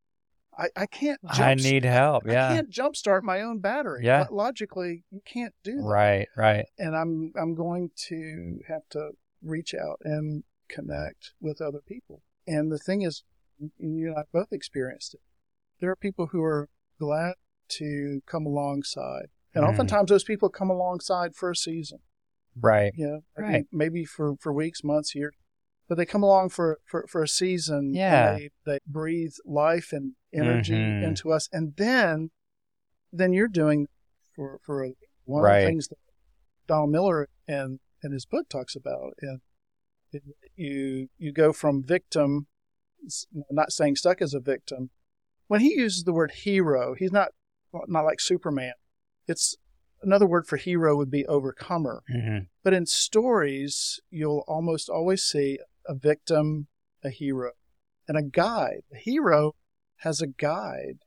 [0.59, 1.21] I, I can't.
[1.35, 2.25] Jump, I need help.
[2.27, 4.05] Yeah, I can't jumpstart my own battery.
[4.05, 4.27] Yeah.
[4.31, 5.83] Lo- Logically, you can't do that.
[5.83, 6.67] Right, right.
[6.79, 9.11] And I'm I'm going to have to
[9.43, 12.23] reach out and connect with other people.
[12.47, 13.25] And the thing is,
[13.61, 15.21] and you and I both experienced it.
[15.81, 17.35] There are people who are glad
[17.69, 19.69] to come alongside, and Mhm.
[19.71, 22.01] oftentimes those people come alongside for a season.
[22.61, 22.93] Right.
[22.97, 23.67] You know, maybe, Right.
[23.73, 25.35] maybe for for weeks, months, years.
[25.89, 27.77] But they come along for, for, for a season.
[27.79, 28.35] and Yeah.
[28.39, 31.03] They, they breathe life and energy Mhm.
[31.03, 31.47] into us.
[31.53, 32.31] And then,
[33.13, 33.89] then you're doing
[34.35, 34.93] for, for
[35.25, 35.99] one of the things that
[36.67, 39.15] Donald Miller and and his book talks about.
[39.21, 39.41] And
[40.57, 42.47] you, you go from victim,
[43.51, 44.91] not saying stuck as a victim.
[45.47, 47.29] When he uses the word hero, he's not,
[47.87, 48.73] not like Superman.
[49.27, 49.57] It's
[50.03, 52.03] another word for hero would be overcomer.
[52.15, 52.45] Mm-hmm.
[52.63, 56.69] But in stories, you'll almost always see a victim,
[57.03, 57.53] a hero,
[58.09, 58.83] and a guide.
[58.91, 59.55] The hero
[59.99, 61.01] has a guide.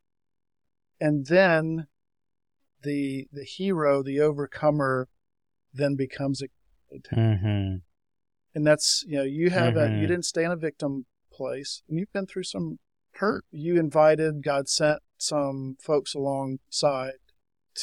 [0.99, 1.87] And then
[2.83, 5.09] the the hero, the overcomer,
[5.73, 7.07] then becomes a guide.
[7.13, 7.75] Mm-hmm.
[8.55, 10.01] And that's you know, you have a Mhm.
[10.01, 11.05] you didn't stay in a victim
[11.37, 12.79] place and you've been through some
[13.13, 13.45] hurt.
[13.51, 17.13] You invited, God sent some folks alongside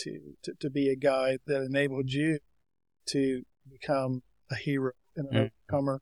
[0.03, 2.39] to to, to be a guide that enabled you
[3.07, 5.51] to become a hero and an Mm.
[5.71, 6.01] overcomer.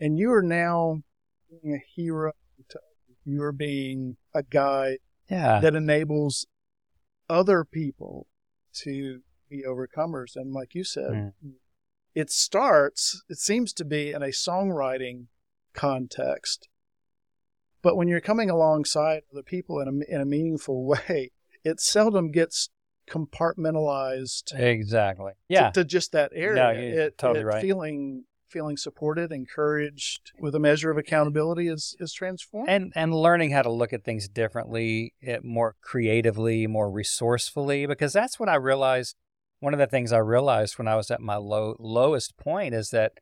[0.00, 1.02] And you are now
[1.50, 2.32] being a hero
[2.70, 2.80] to
[3.24, 5.60] you are being a guide Yeah.
[5.60, 6.46] that enables
[7.28, 8.26] other people
[8.84, 10.36] to be overcomers.
[10.36, 11.32] And like you said, Mm.
[12.14, 15.26] it starts, it seems to be in a songwriting
[15.72, 16.68] context.
[17.86, 21.30] But when you're coming alongside other people in a, in a meaningful way,
[21.62, 22.68] it seldom gets
[23.08, 25.30] compartmentalized exactly.
[25.30, 25.70] to- Yeah.
[25.70, 26.56] to, just that area.
[26.64, 27.62] No, it, totally it right.
[27.62, 32.68] Feeling feeling supported, encouraged, with a measure of accountability is is transformed.
[32.68, 38.12] and and learning how to look at things differently, it more creatively, more resourcefully, because
[38.12, 39.14] that's what I realized.
[39.60, 42.90] One of the things I realized when I was at my low lowest point is
[42.90, 43.12] that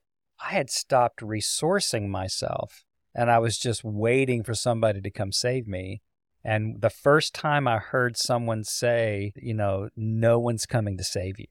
[0.40, 2.83] I had stopped resourcing myself,
[3.14, 6.02] and I was just waiting for somebody to come save me.
[6.42, 11.38] And the first time I heard someone say, you know, no one's coming to save
[11.38, 11.46] you,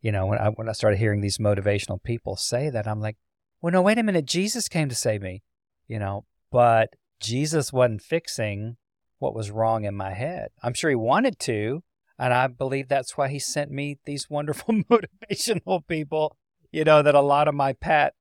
[0.00, 3.16] you know, when I when I started hearing these motivational people say that, I'm like,
[3.60, 5.42] well, no, wait a minute, Jesus came to save me,
[5.88, 8.76] you know, but Jesus wasn't fixing
[9.18, 10.48] what was wrong in my head.
[10.62, 11.82] I'm sure he wanted to,
[12.18, 16.36] and I believe that's why he sent me these wonderful motivational people,
[16.70, 18.14] you know, that a lot of my pat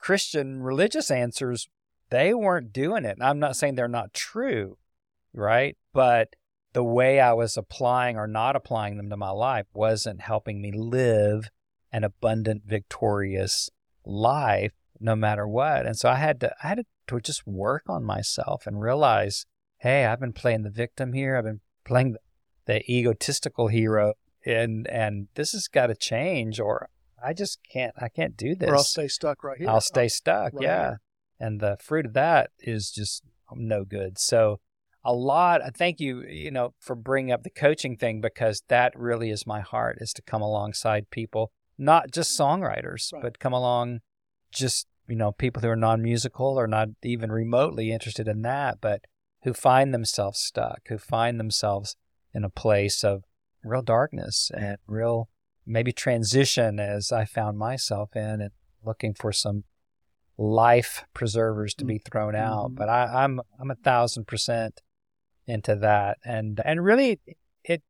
[0.00, 1.68] Christian religious answers
[2.10, 3.16] they weren't doing it.
[3.18, 4.76] And I'm not saying they're not true,
[5.32, 5.76] right?
[5.92, 6.34] But
[6.72, 10.72] the way I was applying or not applying them to my life wasn't helping me
[10.72, 11.50] live
[11.92, 13.70] an abundant, victorious
[14.04, 15.86] life no matter what.
[15.86, 19.46] And so I had to I had to just work on myself and realize,
[19.78, 21.36] hey, I've been playing the victim here.
[21.36, 22.20] I've been playing the,
[22.66, 26.88] the egotistical hero and and this has got to change or
[27.24, 28.68] I just can't I can't do this.
[28.68, 29.68] or I'll stay stuck right here.
[29.68, 30.54] I'll stay stuck.
[30.54, 30.82] right yeah.
[30.82, 31.00] here.
[31.38, 33.22] And the fruit of that is just
[33.54, 34.18] no good.
[34.18, 34.60] So
[35.02, 38.92] a lot, I thank you, you know, for bringing up the coaching thing because that
[38.94, 43.22] really is my heart is to come alongside people, not just songwriters, Right.
[43.22, 44.00] but come along
[44.52, 49.06] just, you know, people who are non-musical or not even remotely interested in that, but
[49.44, 51.96] who find themselves stuck, who find themselves
[52.34, 53.24] in a place of
[53.64, 55.29] real darkness and real
[55.66, 58.50] maybe transition as I found myself in and
[58.84, 59.64] looking for some
[60.36, 62.70] life preservers to be thrown out.
[62.70, 62.74] Mhm.
[62.76, 64.80] But I, I'm I'm a thousand percent
[65.46, 67.20] into that, and and really
[67.62, 67.82] it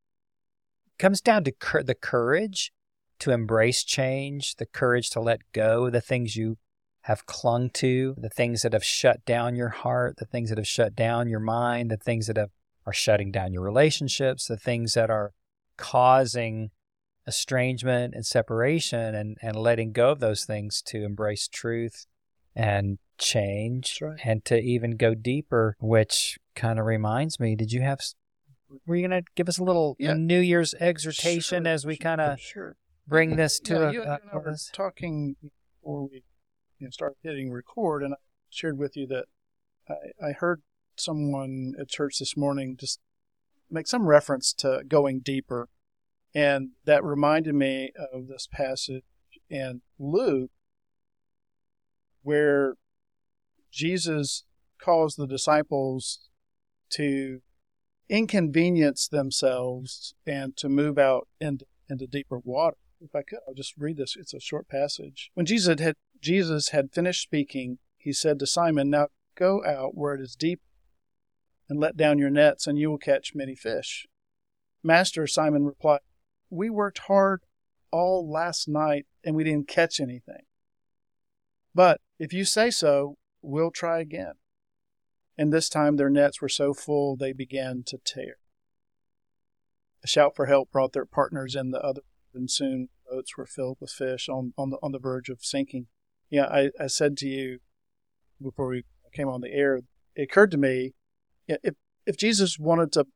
[0.98, 2.72] comes down to cur- the courage
[3.20, 6.56] to embrace change, the courage to let go the things you
[7.02, 10.66] have clung to, the things that have shut down your heart, the things that have
[10.66, 12.50] shut down your mind, the things that have
[12.86, 15.32] are shutting down your relationships, the things that are
[15.76, 16.70] causing
[17.26, 22.06] estrangement and separation and, and letting go of those things to embrace truth
[22.56, 24.18] and change right.
[24.24, 28.00] and to even go deeper, which kind of reminds me, did you have,
[28.86, 30.14] were you going to give us a little Yeah.
[30.14, 32.76] New Year's exhortation Sure, as we kind of sure.
[33.06, 34.70] bring this to Yeah, a, you, a you and I were close?
[34.72, 36.22] talking before we
[36.78, 38.16] you know, started hitting record, and I
[38.48, 39.26] shared with you that
[39.88, 40.62] I, I heard
[40.96, 43.00] someone at church this morning just
[43.70, 45.68] make some reference to going deeper.
[46.34, 49.02] And that reminded me of this passage
[49.48, 50.50] in Luke
[52.22, 52.74] where
[53.72, 54.44] Jesus
[54.80, 56.28] calls the disciples
[56.90, 57.40] to
[58.08, 62.76] inconvenience themselves and to move out into, into deeper water.
[63.00, 64.16] If I could, I'll just read this.
[64.16, 65.30] It's a short passage.
[65.34, 70.14] When Jesus had Jesus had finished speaking, he said to Simon, Now go out where
[70.14, 70.60] it is deep
[71.68, 74.06] and let down your nets, and you will catch many fish.
[74.82, 76.00] Master, Simon replied,
[76.50, 77.42] We worked hard
[77.90, 80.42] all last night and we didn't catch anything.
[81.74, 84.34] But if you say so, we'll try again.
[85.38, 88.36] And this time their nets were so full they began to tear.
[90.02, 92.02] A shout for help brought their partners in the other,
[92.34, 95.86] and soon boats were filled with fish on, on, the, on the verge of sinking.
[96.30, 97.58] Yeah, I, I said to you
[98.40, 99.80] before we came on the air,
[100.14, 100.94] it occurred to me
[101.46, 101.74] if,
[102.06, 103.06] if Jesus wanted to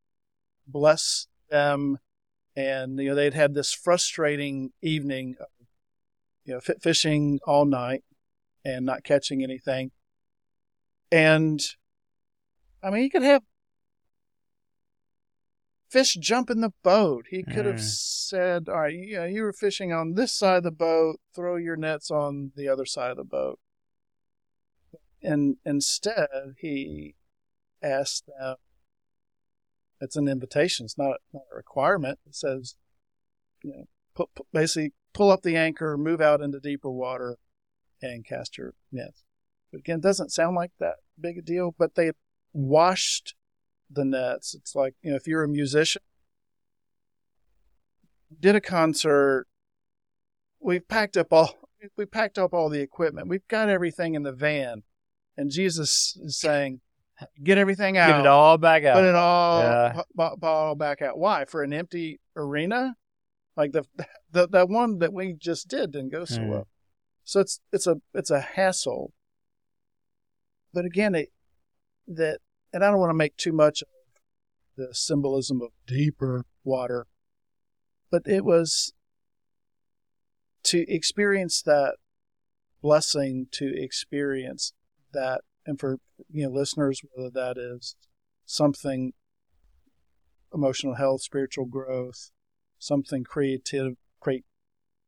[0.67, 1.99] bless them
[2.57, 5.37] and, you know, they'd had this frustrating evening,
[6.45, 8.05] you know, fishing all night
[8.65, 9.91] and not catching anything.
[11.11, 11.61] And
[12.83, 13.43] I mean, he could have
[15.89, 17.27] fish jump in the boat.
[17.31, 17.81] He could have mm.
[17.81, 21.21] said, "All right, you, know, you were fishing on this side of the boat.
[21.35, 23.61] Throw your nets on the other side of the boat."
[25.23, 26.29] And instead,
[26.59, 27.15] he
[27.81, 28.57] asked them.
[30.05, 30.85] It's an invitation.
[30.85, 32.19] It's not not a requirement.
[32.27, 32.77] It says,
[33.63, 33.73] you
[34.17, 37.39] know, basically pull up the anchor, move out into deeper water,
[38.03, 39.25] and cast your nets.
[39.73, 41.75] But again, it doesn't sound like that big a deal.
[41.77, 42.13] But they
[42.53, 43.35] washed
[43.91, 44.55] the nets.
[44.55, 46.03] It's like, you know, if you're a musician,
[48.39, 49.47] did a concert,
[50.61, 53.29] we've packed up all we packed up all the equipment.
[53.29, 54.83] We've got everything in the van.
[55.37, 56.81] And Jesus is saying,
[57.43, 58.09] get everything out.
[58.09, 58.95] Get it all back out.
[58.95, 60.03] Put it all, yeah.
[60.43, 61.19] all back out.
[61.19, 61.45] Why?
[61.45, 62.97] For an empty arena?
[63.57, 63.85] Like the,
[64.33, 66.49] the that one that we just did didn't go so mm.
[66.49, 66.69] well.
[67.25, 69.13] So it's it's a it's a hassle.
[70.73, 71.29] But again, it,
[72.09, 72.41] that
[72.73, 73.89] and I don't want to make too much of
[74.77, 77.07] the symbolism of deeper water,
[78.11, 78.93] but it was
[80.65, 81.97] to experience that
[82.83, 84.73] blessing, to experience
[85.13, 85.99] that, and for
[86.31, 87.97] you know listeners, whether that is
[88.45, 89.13] something
[90.53, 92.31] emotional health, spiritual growth,
[92.79, 94.45] something creative, create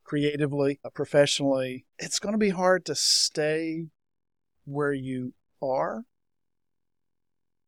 [0.04, 3.86] creatively, uh, professionally, it's going to be hard to stay
[4.64, 6.04] where you are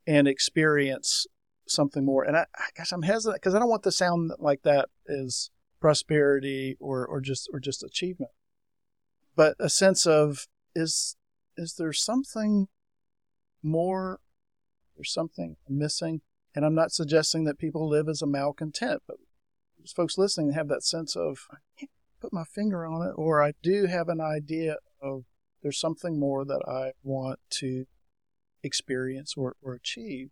[0.07, 1.26] and experience
[1.66, 2.22] something more.
[2.22, 6.76] And I, gosh, I'm hesitant because I don't want to sound like that is prosperity
[6.80, 8.32] or, or just or just achievement,
[9.36, 11.16] but a sense of is
[11.57, 12.68] is there something
[13.63, 14.21] more?
[14.97, 16.23] There's something missing,
[16.55, 19.17] and I'm not suggesting that people live as a malcontent, but
[19.95, 21.91] folks listening have that sense of I can't
[22.21, 25.25] put my finger on it, or I do have an idea of
[25.63, 27.87] there's something more that I want to
[28.63, 30.31] experience or, or achieve.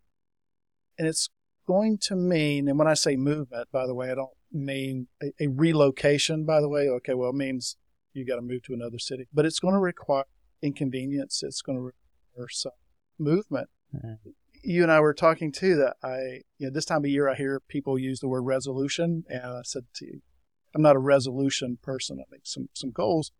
[0.97, 1.29] And it's
[1.65, 5.31] going to mean, and when I say movement, by the way, I don't mean a,
[5.39, 6.87] a relocation, by the way.
[6.87, 7.77] Okay, well, it means
[8.13, 10.25] you got to move to another city, but it's going to require
[10.61, 11.43] inconvenience.
[11.43, 12.71] It's going to require some
[13.19, 13.69] movement.
[13.95, 14.29] Mm-hmm.
[14.63, 17.35] You and I were talking too that I, you know, this time of year I
[17.35, 20.21] hear people use the word resolution, and I said to you,
[20.75, 22.19] I'm not a resolution person.
[22.19, 23.31] I make some some goals,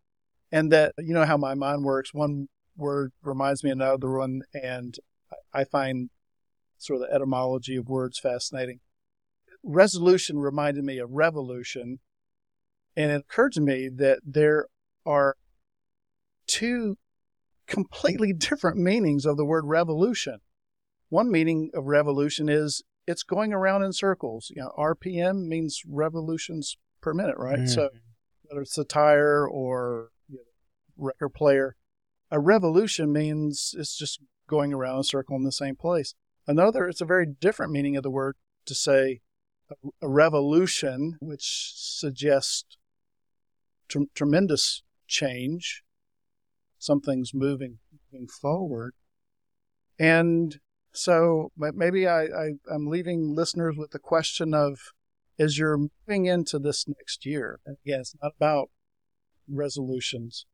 [0.50, 2.14] and that you know how my mind works.
[2.14, 4.96] One word reminds me of another one, and
[5.52, 6.10] I find
[6.78, 8.80] sort of the etymology of words fascinating.
[9.62, 11.98] Resolution reminded me of revolution,
[12.96, 14.66] and it occurred to me that there
[15.04, 15.36] are
[16.46, 16.96] two
[17.68, 20.38] completely different meanings of the word revolution.
[21.10, 24.50] One meaning of revolution is it's going around in circles.
[24.54, 27.60] You know, RPM means revolutions per minute, right?
[27.60, 27.68] Mm.
[27.68, 27.90] So
[28.42, 30.42] whether it's a tire or you know,
[30.96, 31.76] record player,
[32.30, 36.14] a revolution means it's just going around a circle in the same place.
[36.46, 39.20] Another, it's a very different meaning of the word to say
[39.70, 42.76] a, a revolution, which suggests
[43.88, 45.82] tr- tremendous change.
[46.78, 47.78] Something's moving,
[48.12, 48.94] moving forward.
[49.98, 50.58] And
[50.92, 54.78] so maybe I, I, I'm leaving listeners with the question of
[55.38, 58.70] as you're moving into this next year, again, it's not about
[59.48, 60.46] resolutions,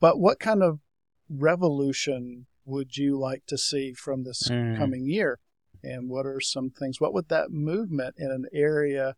[0.00, 0.80] but what kind of
[1.28, 4.76] revolution would you like to see from this mm.
[4.76, 5.38] coming year?
[5.82, 7.00] And what are some things?
[7.00, 9.14] What would that movement in an area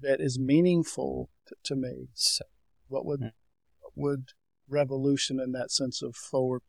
[0.00, 2.44] that is meaningful to, to me say?
[2.86, 3.32] What would mm.
[3.80, 4.28] what would
[4.68, 6.62] revolution in that sense of forward?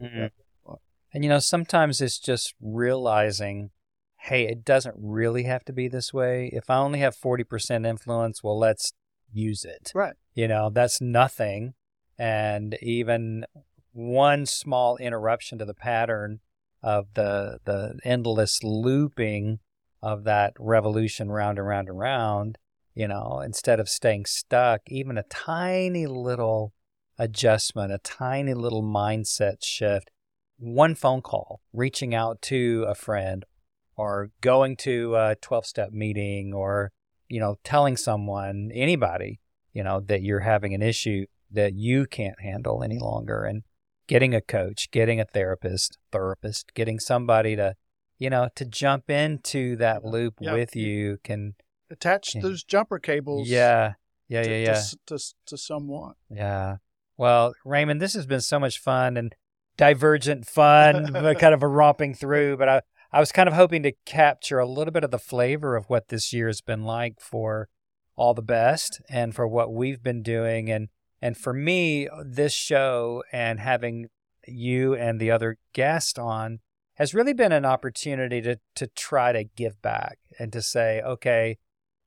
[0.00, 0.30] Mm.
[1.14, 3.70] And you know, sometimes it's just realizing,
[4.18, 6.50] hey, it doesn't really have to be this way.
[6.52, 8.92] If I only have 40% influence, well, let's
[9.32, 9.92] use it.
[9.94, 10.14] Right.
[10.34, 11.74] You know, that's nothing.
[12.18, 13.44] And even
[13.92, 16.40] one small interruption to the pattern
[16.82, 19.60] of the the endless looping
[20.02, 22.58] of that revolution round and round and round,
[22.94, 26.72] you know, instead of staying stuck, even a tiny little
[27.22, 30.10] adjustment, a tiny little mindset shift,
[30.58, 33.44] one phone call, reaching out to a friend
[33.96, 36.90] or going to a 12 step meeting or,
[37.28, 39.40] you know, telling someone, anybody,
[39.72, 43.62] you know, that you're having an issue that you can't handle any longer and
[44.08, 47.74] getting a coach, getting a therapist, therapist, getting somebody to,
[48.18, 50.54] you know, to jump into that loop Yeah.
[50.54, 51.54] with you can,
[51.90, 53.48] Attach those jumper cables.
[53.48, 53.94] yeah,
[54.28, 54.70] yeah, to, yeah, to yeah.
[54.70, 56.14] s- To, to someone.
[56.30, 56.76] Yeah.
[57.16, 59.34] Well, Ramon, this has been so much fun and
[59.76, 62.56] divergent fun, kind of a romping through.
[62.56, 62.82] But I,
[63.12, 66.08] I was kind of hoping to capture a little bit of the flavor of what
[66.08, 67.68] this year has been like for
[68.16, 70.70] all the best and for what we've been doing.
[70.70, 70.88] And,
[71.20, 74.08] and for me, this show and having
[74.46, 76.60] you and the other guest on
[76.96, 81.58] has really been an opportunity to, to try to give back and to say, okay,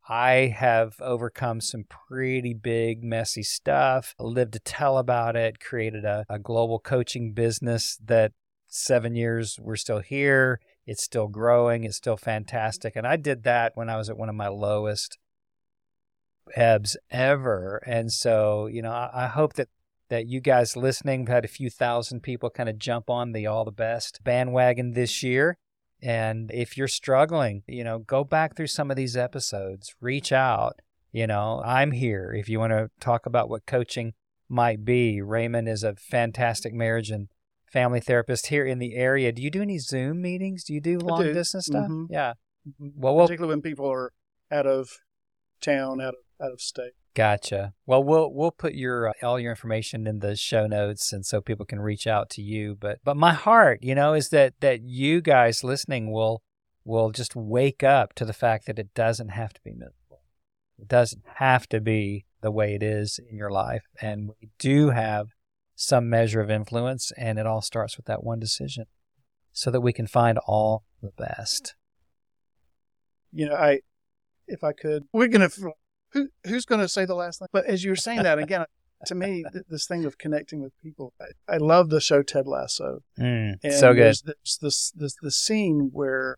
[0.08, 6.26] I have overcome some pretty big, messy stuff, lived to tell about it, created a,
[6.30, 8.32] a global coaching business that
[8.68, 10.60] seven years we're still here.
[10.86, 11.84] It's still growing.
[11.84, 12.95] It's still fantastic.
[12.95, 15.18] And I did that when I was at one of my lowest
[16.56, 17.82] ebbs ever.
[17.86, 19.70] And so, you know, I, I hope that
[20.10, 23.66] that you guys listening had a few thousand people kind of jump on the all
[23.66, 25.58] the best bandwagon this year.
[26.06, 30.80] And if you're struggling, you know, go back through some of these episodes, reach out.
[31.12, 34.14] You know, I'm here if you want to talk about what coaching
[34.47, 35.20] might be.
[35.20, 37.30] Ramon is a fantastic marriage and
[37.74, 39.32] family therapist here in the area.
[39.32, 40.64] Do you do any Zoom meetings?
[40.64, 41.34] Do you do long do.
[41.34, 41.89] distance stuff?
[41.89, 42.06] Mhm.
[42.12, 42.34] Yeah.
[42.68, 42.93] Mhm.
[42.97, 44.14] Well, we'll Particularly when people are
[44.51, 44.89] out of
[45.60, 46.93] town, out of out of state.
[47.16, 47.74] Gotcha.
[47.86, 51.39] Well, we'll we'll put your uh, all your information in the show notes, and so
[51.39, 52.76] people can reach out to you.
[52.78, 56.43] But but my heart, you know, is that that you guys listening will
[56.84, 60.24] will just wake up to the fact that it doesn't have to be miserable.
[60.78, 64.89] It doesn't have to be the way it is in your life, and we do
[64.89, 65.30] have
[65.74, 68.88] some measure of influence, and it all starts with that one decision,
[69.53, 71.76] so that we can find all the best.
[73.32, 73.80] You know, I
[74.47, 75.49] if I could, we're gonna.
[76.16, 77.47] Who who's gonna say the last thing?
[77.53, 78.66] But as you were saying that again,
[79.05, 82.47] to me, th- this thing of connecting with people, I, I love the show Ted
[82.47, 83.01] Lasso.
[83.20, 84.03] Mm, And so good.
[84.03, 86.38] There's this, this this the scene where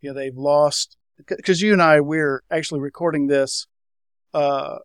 [0.00, 0.96] you know they've lost
[1.26, 3.66] because you and I we're actually recording this,
[4.34, 4.78] uh,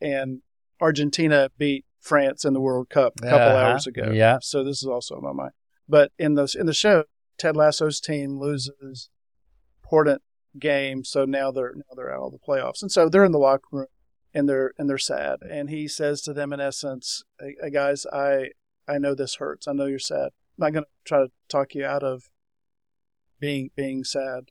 [0.00, 0.42] and
[0.80, 3.66] Argentina beat France in the World Cup a couple Uh-huh.
[3.66, 4.10] hours ago.
[4.12, 4.38] Yeah.
[4.40, 5.52] So this is also on my mind.
[5.88, 7.04] But in the in the show,
[7.38, 9.10] Ted Lasso's team loses
[9.82, 10.22] important
[10.58, 13.38] game, so now they're now they're out of the playoffs, and so they're in the
[13.38, 13.86] locker room
[14.36, 15.38] and they're and they're sad.
[15.48, 18.50] And he says to them in essence, hey, "Guys, I
[18.86, 19.66] I know this hurts.
[19.66, 20.26] I know you're sad.
[20.26, 22.28] I'm not going to try to talk you out of
[23.40, 24.50] being being sad."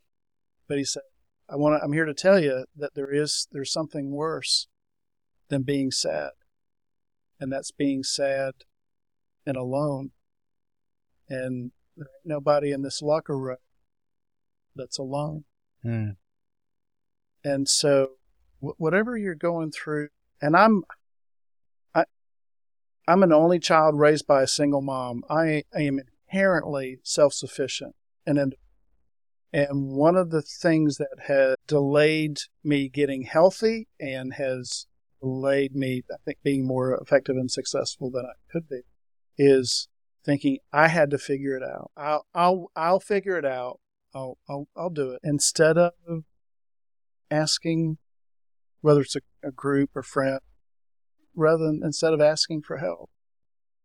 [0.66, 1.02] But he said,
[1.48, 1.80] "I want.
[1.84, 4.66] I'm here to tell you that there is there's something worse
[5.48, 6.30] than being sad,
[7.38, 8.54] and that's being sad
[9.46, 10.10] and alone.
[11.28, 13.58] And there ain't nobody in this locker room
[14.74, 15.44] that's alone.
[15.86, 16.16] Mm,
[17.44, 18.10] And so,
[18.60, 20.08] wh- whatever you're going through,
[20.42, 20.82] and I'm,
[21.94, 22.04] I,
[23.06, 25.22] I'm an only child raised by a single mom.
[25.30, 27.94] I, I am inherently self-sufficient,
[28.26, 28.56] and ind-
[29.52, 34.86] and one of the things that has delayed me getting healthy and has
[35.22, 38.80] delayed me, I think, being more effective and successful than I could be,
[39.38, 39.88] is
[40.24, 41.92] thinking I had to figure it out.
[41.96, 43.78] I'll, I'll, I'll figure it out.
[44.16, 45.20] I'll, I'll, I'll do it.
[45.22, 45.92] Instead of
[47.30, 47.98] asking
[48.80, 50.40] whether it's a, a group or friend
[51.34, 53.10] rather than instead of asking for help.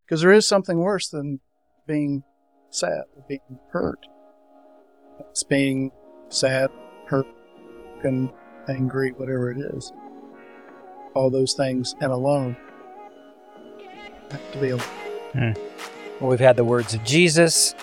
[0.05, 1.41] Because there is something worse than
[1.85, 2.23] being
[2.69, 4.05] sad being hurt.
[5.19, 5.91] It's being
[6.29, 6.69] sad
[7.07, 7.27] hurt
[8.03, 8.31] and
[8.69, 9.91] angry whatever it is.
[11.13, 12.55] All those things and alone.
[14.31, 15.55] Have to be alone.
[16.21, 17.75] Well, we've had the words of Jesus.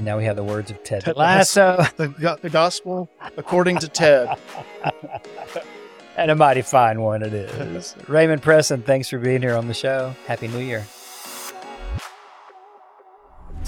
[0.00, 1.84] Now we have the words of Ted Ted Lasso.
[1.96, 4.38] the, the gospel according to ted
[6.16, 7.94] and a mighty fine one it is.
[8.08, 10.14] Ramon Presson, thanks for being here on the show.
[10.26, 10.86] Happy New Year.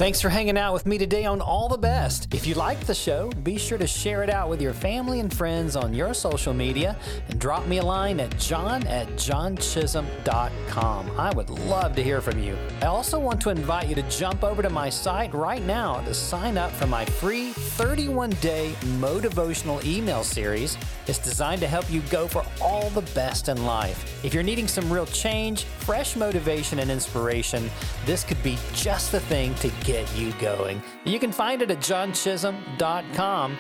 [0.03, 2.35] Thanks for hanging out with me today on All the Best.
[2.35, 5.33] If you liked the show, be sure to share it out with your family and
[5.33, 6.97] friends on your social media
[7.29, 11.11] and drop me a line at john at johnchisum.com.
[11.17, 12.59] I would love to hear from you.
[12.81, 16.13] I also want to invite you to jump over to my site right now to
[16.13, 20.77] sign up for my free 31 day motivational email series.
[21.07, 24.25] It's designed to help you go for all the best in life.
[24.25, 27.71] If you're needing some real change, fresh motivation, and inspiration,
[28.05, 30.83] this could be just the thing to get you going.
[31.05, 33.59] You can find it at johnchisum.com.